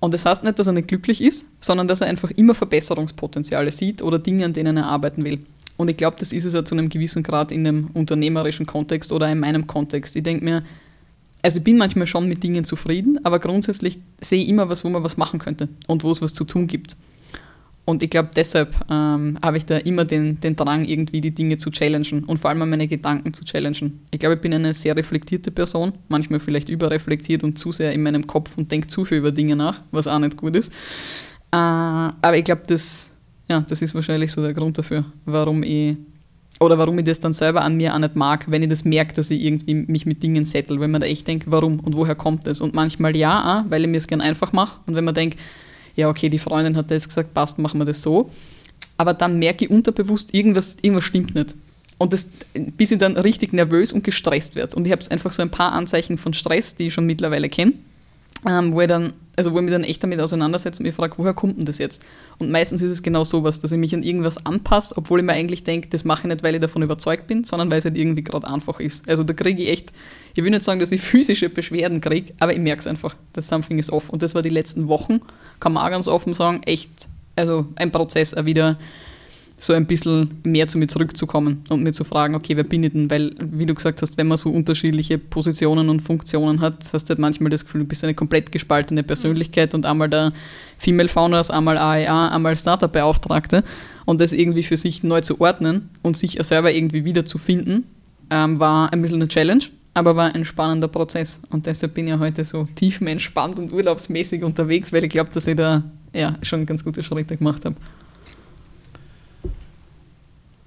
[0.00, 3.72] Und das heißt nicht, dass er nicht glücklich ist, sondern dass er einfach immer Verbesserungspotenziale
[3.72, 5.40] sieht oder Dinge, an denen er arbeiten will.
[5.76, 9.12] Und ich glaube, das ist es ja zu einem gewissen Grad in einem unternehmerischen Kontext
[9.12, 10.16] oder in meinem Kontext.
[10.16, 10.64] Ich denke mir,
[11.42, 14.88] also ich bin manchmal schon mit Dingen zufrieden, aber grundsätzlich sehe ich immer was, wo
[14.88, 16.96] man was machen könnte und wo es was zu tun gibt.
[17.88, 21.56] Und ich glaube, deshalb ähm, habe ich da immer den, den Drang, irgendwie die Dinge
[21.56, 24.06] zu challengen und vor allem meine Gedanken zu challengen.
[24.10, 28.02] Ich glaube, ich bin eine sehr reflektierte Person, manchmal vielleicht überreflektiert und zu sehr in
[28.02, 30.70] meinem Kopf und denke zu viel über Dinge nach, was auch nicht gut ist.
[31.50, 33.14] Äh, aber ich glaube, das,
[33.48, 35.96] ja, das ist wahrscheinlich so der Grund dafür, warum ich
[36.60, 39.14] oder warum ich das dann selber an mir auch nicht mag, wenn ich das merke,
[39.14, 42.16] dass ich irgendwie mich mit Dingen settle, wenn man da echt denkt, warum und woher
[42.16, 42.60] kommt das?
[42.60, 44.78] Und manchmal ja, weil ich mir es gern einfach mache.
[44.86, 45.38] Und wenn man denkt,
[45.98, 48.30] ja, okay, die Freundin hat das gesagt, passt, machen wir das so.
[48.96, 51.56] Aber dann merke ich unterbewusst, irgendwas, irgendwas stimmt nicht.
[51.98, 54.76] Und das, bis ich dann richtig nervös und gestresst werde.
[54.76, 57.72] Und ich habe einfach so ein paar Anzeichen von Stress, die ich schon mittlerweile kenne,
[58.46, 61.14] ähm, wo ich dann also wo ich mich dann echt damit auseinandersetze und mich frage,
[61.16, 62.02] woher kommt denn das jetzt?
[62.38, 65.32] Und meistens ist es genau sowas, dass ich mich an irgendwas anpasse, obwohl ich mir
[65.32, 67.96] eigentlich denke, das mache ich nicht, weil ich davon überzeugt bin, sondern weil es halt
[67.96, 69.08] irgendwie gerade einfach ist.
[69.08, 69.92] Also da kriege ich echt,
[70.34, 73.46] ich will nicht sagen, dass ich physische Beschwerden kriege, aber ich merke es einfach, dass
[73.46, 74.10] something is off.
[74.10, 75.20] Und das war die letzten Wochen,
[75.60, 76.90] kann man auch ganz offen sagen, echt,
[77.36, 78.76] also ein Prozess auch wieder
[79.60, 82.92] so ein bisschen mehr zu mir zurückzukommen und mir zu fragen, okay, wer bin ich
[82.92, 83.10] denn?
[83.10, 87.08] Weil, wie du gesagt hast, wenn man so unterschiedliche Positionen und Funktionen hat, hast du
[87.10, 90.32] halt manchmal das Gefühl, du bist eine komplett gespaltene Persönlichkeit und einmal der
[90.78, 93.64] Female Founders, einmal AEA, einmal Startup-Beauftragte
[94.04, 97.84] und das irgendwie für sich neu zu ordnen und sich selber irgendwie wiederzufinden,
[98.30, 102.16] ähm, war ein bisschen eine Challenge, aber war ein spannender Prozess und deshalb bin ich
[102.16, 105.82] heute so tiefenentspannt und urlaubsmäßig unterwegs, weil ich glaube, dass ich da
[106.14, 107.74] ja, schon ganz gute Schritte gemacht habe.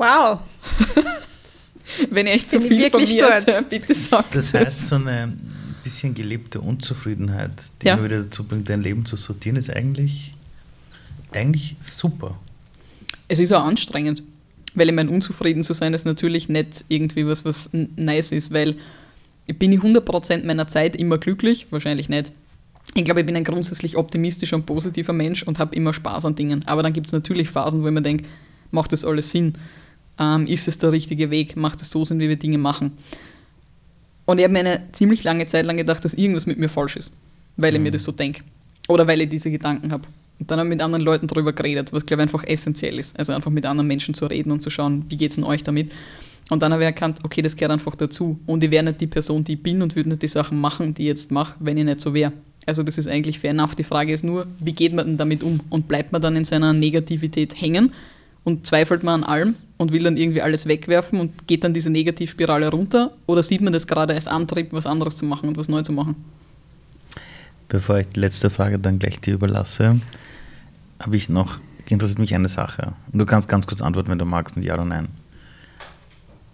[0.01, 0.39] Wow.
[2.09, 5.31] Wenn ihr echt so viel von mir erzählt, bitte sagt Das heißt, so eine
[5.83, 7.93] bisschen gelebte Unzufriedenheit, die Ja.
[7.93, 10.33] immer wieder dazu bringt, dein Leben zu sortieren, ist eigentlich,
[11.31, 12.35] eigentlich super.
[13.27, 14.23] Es ist auch anstrengend,
[14.73, 18.77] weil ich meine, unzufrieden zu sein ist natürlich nicht irgendwie was, was nice ist, weil
[19.45, 22.31] ich bin ich 100% meiner Zeit immer glücklich, wahrscheinlich nicht.
[22.95, 26.33] Ich glaube, ich bin ein grundsätzlich optimistischer und positiver Mensch und habe immer Spaß an
[26.33, 26.63] Dingen.
[26.65, 28.25] Aber dann gibt es natürlich Phasen, wo ich mir denke,
[28.71, 29.53] macht das alles Sinn?
[30.19, 31.55] Ähm, ist es der richtige Weg?
[31.55, 32.97] Macht es so Sinn, wie wir Dinge machen?
[34.25, 36.95] Und ich habe mir eine ziemlich lange Zeit lang gedacht, dass irgendwas mit mir falsch
[36.95, 37.11] ist,
[37.57, 38.43] weil ich mir das so denke.
[38.87, 40.07] Oder weil ich diese Gedanken habe.
[40.39, 43.17] Und dann habe ich mit anderen Leuten darüber geredet, was glaube ich einfach essentiell ist.
[43.17, 45.63] Also einfach mit anderen Menschen zu reden und zu schauen, wie geht es denn euch
[45.63, 45.91] damit.
[46.49, 48.39] Und dann habe ich erkannt, okay, das gehört einfach dazu.
[48.45, 50.93] Und ich wäre nicht die Person, die ich bin und würde nicht die Sachen machen,
[50.93, 52.33] die ich jetzt mache, wenn ich nicht so wäre.
[52.65, 53.75] Also das ist eigentlich fair enough.
[53.75, 55.59] Die Frage ist nur, wie geht man denn damit um?
[55.69, 57.91] Und bleibt man dann in seiner Negativität hängen
[58.43, 61.89] und zweifelt man an allem und will dann irgendwie alles wegwerfen und geht dann diese
[61.89, 63.13] Negativspirale runter?
[63.25, 65.91] Oder sieht man das gerade als Antrieb, was anderes zu machen und was neu zu
[65.91, 66.15] machen?
[67.67, 69.99] Bevor ich die letzte Frage dann gleich dir überlasse,
[70.99, 71.59] habe ich noch,
[71.89, 72.93] interessiert mich eine Sache.
[73.11, 75.07] Und du kannst ganz kurz antworten, wenn du magst, mit Ja oder Nein.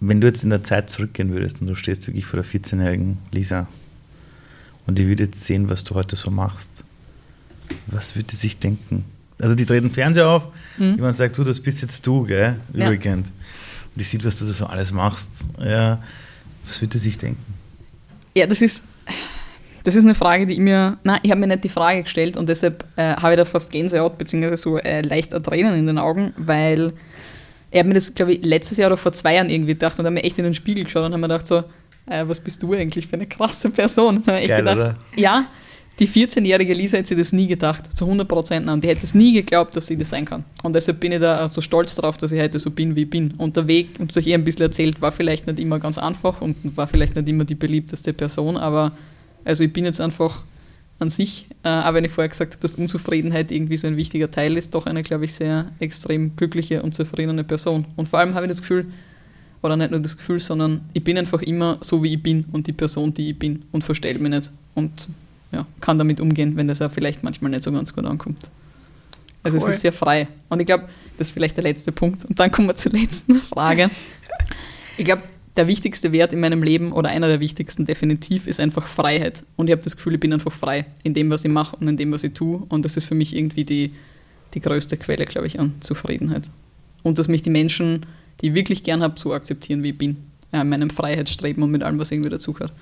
[0.00, 3.18] Wenn du jetzt in der Zeit zurückgehen würdest und du stehst wirklich vor der 14-jährigen
[3.30, 3.66] Lisa
[4.86, 6.70] und die würde jetzt sehen, was du heute so machst,
[7.88, 9.04] was würde sie sich denken?
[9.40, 12.86] Also die treten Fernseher auf, jemand sagt, du, das bist jetzt du, gell, Ja.
[12.86, 13.28] übrigens.
[13.28, 13.32] Und
[13.94, 15.46] die sieht, was du da so alles machst.
[15.60, 16.02] Ja,
[16.66, 17.42] was würde sie sich denken?
[18.34, 18.84] Ja, das ist,
[19.84, 22.36] das ist eine Frage, die ich mir, nein, ich habe mir nicht die Frage gestellt
[22.36, 25.98] und deshalb äh, habe ich da fast Gänsehaut, beziehungsweise so äh, leicht Tränen in den
[25.98, 26.92] Augen, weil
[27.70, 30.04] ich habe mir das, glaube ich, letztes Jahr oder vor zwei Jahren irgendwie gedacht und
[30.04, 31.58] habe mir echt in den Spiegel geschaut und habe mir gedacht so,
[32.06, 34.22] äh, was bist du eigentlich für eine krasse Person?
[34.26, 34.94] Geil, gedacht, oder?
[35.16, 35.46] ja,
[35.98, 38.68] die 14-jährige Lisa hätte sich das nie gedacht, zu 100 Prozent.
[38.68, 40.44] Und die hätte es nie geglaubt, dass sie das sein kann.
[40.62, 43.10] Und deshalb bin ich da so stolz drauf, dass ich heute so bin, wie ich
[43.10, 43.32] bin.
[43.32, 45.98] Und der Weg, ich habe euch eh ein bisschen erzählt, war vielleicht nicht immer ganz
[45.98, 48.92] einfach und war vielleicht nicht immer die beliebteste Person, aber
[49.44, 50.42] also ich bin jetzt einfach
[51.00, 54.30] an sich, äh, auch wenn ich vorher gesagt habe, dass Unzufriedenheit irgendwie so ein wichtiger
[54.30, 57.86] Teil ist, doch eine, glaube ich, sehr extrem glückliche und zufriedene Person.
[57.96, 58.86] Und vor allem habe ich das Gefühl,
[59.62, 62.66] oder nicht nur das Gefühl, sondern ich bin einfach immer so, wie ich bin und
[62.66, 65.08] die Person, die ich bin und verstelle mich nicht und
[65.52, 68.50] ja, kann damit umgehen, wenn das auch vielleicht manchmal nicht so ganz gut ankommt.
[69.42, 69.68] Also Cool.
[69.70, 70.28] es ist sehr frei.
[70.48, 72.24] Und ich glaube, das ist vielleicht der letzte Punkt.
[72.24, 73.90] Und dann kommen wir zur letzten Frage.
[74.96, 75.22] Ich glaube,
[75.56, 79.44] der wichtigste Wert in meinem Leben oder einer der wichtigsten definitiv ist einfach Freiheit.
[79.56, 81.88] Und ich habe das Gefühl, ich bin einfach frei in dem, was ich mache und
[81.88, 82.62] in dem, was ich tue.
[82.68, 83.92] Und das ist für mich irgendwie die,
[84.54, 86.50] die größte Quelle, glaube ich, an Zufriedenheit.
[87.02, 88.06] Und dass mich die Menschen,
[88.40, 90.18] die ich wirklich gern habe, so akzeptieren, wie ich bin.
[90.52, 92.72] Ja, in meinem Freiheitsstreben und mit allem, was irgendwie dazugehört.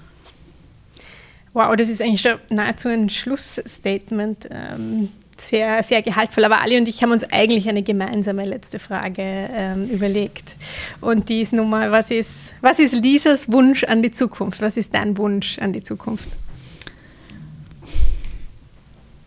[1.56, 4.46] Wow, das ist eigentlich schon nahezu ein Schlussstatement.
[4.50, 6.44] Ähm, sehr, sehr gehaltvoll.
[6.44, 10.56] Aber Ali und ich haben uns eigentlich eine gemeinsame letzte Frage ähm, überlegt.
[11.00, 14.60] Und die ist nun mal, was ist, was ist Lisas Wunsch an die Zukunft?
[14.60, 16.28] Was ist dein Wunsch an die Zukunft?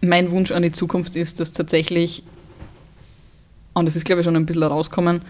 [0.01, 2.23] mein Wunsch an die Zukunft ist, dass tatsächlich,
[3.73, 5.21] und das ist glaube ich schon ein bisschen rauskommen,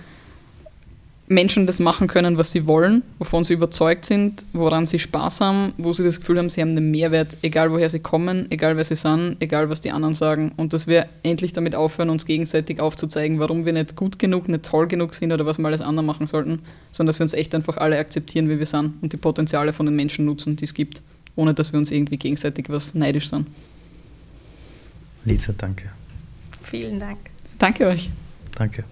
[1.31, 5.73] Menschen das machen können, was sie wollen, wovon sie überzeugt sind, woran sie Spaß haben,
[5.77, 8.83] wo sie das Gefühl haben, sie haben einen Mehrwert, egal woher sie kommen, egal wer
[8.83, 10.53] sie sind, egal was die anderen sagen.
[10.57, 14.65] Und dass wir endlich damit aufhören, uns gegenseitig aufzuzeigen, warum wir nicht gut genug, nicht
[14.65, 17.53] toll genug sind oder was wir alles anders machen sollten, sondern dass wir uns echt
[17.53, 20.73] einfach alle akzeptieren, wie wir sind und die Potenziale von den Menschen nutzen, die es
[20.73, 21.03] gibt,
[21.35, 23.45] ohne dass wir uns irgendwie gegenseitig was neidisch sind.
[25.25, 25.91] Lisa, danke.
[26.63, 27.19] Vielen Dank.
[27.59, 28.09] Danke euch.
[28.55, 28.83] Danke.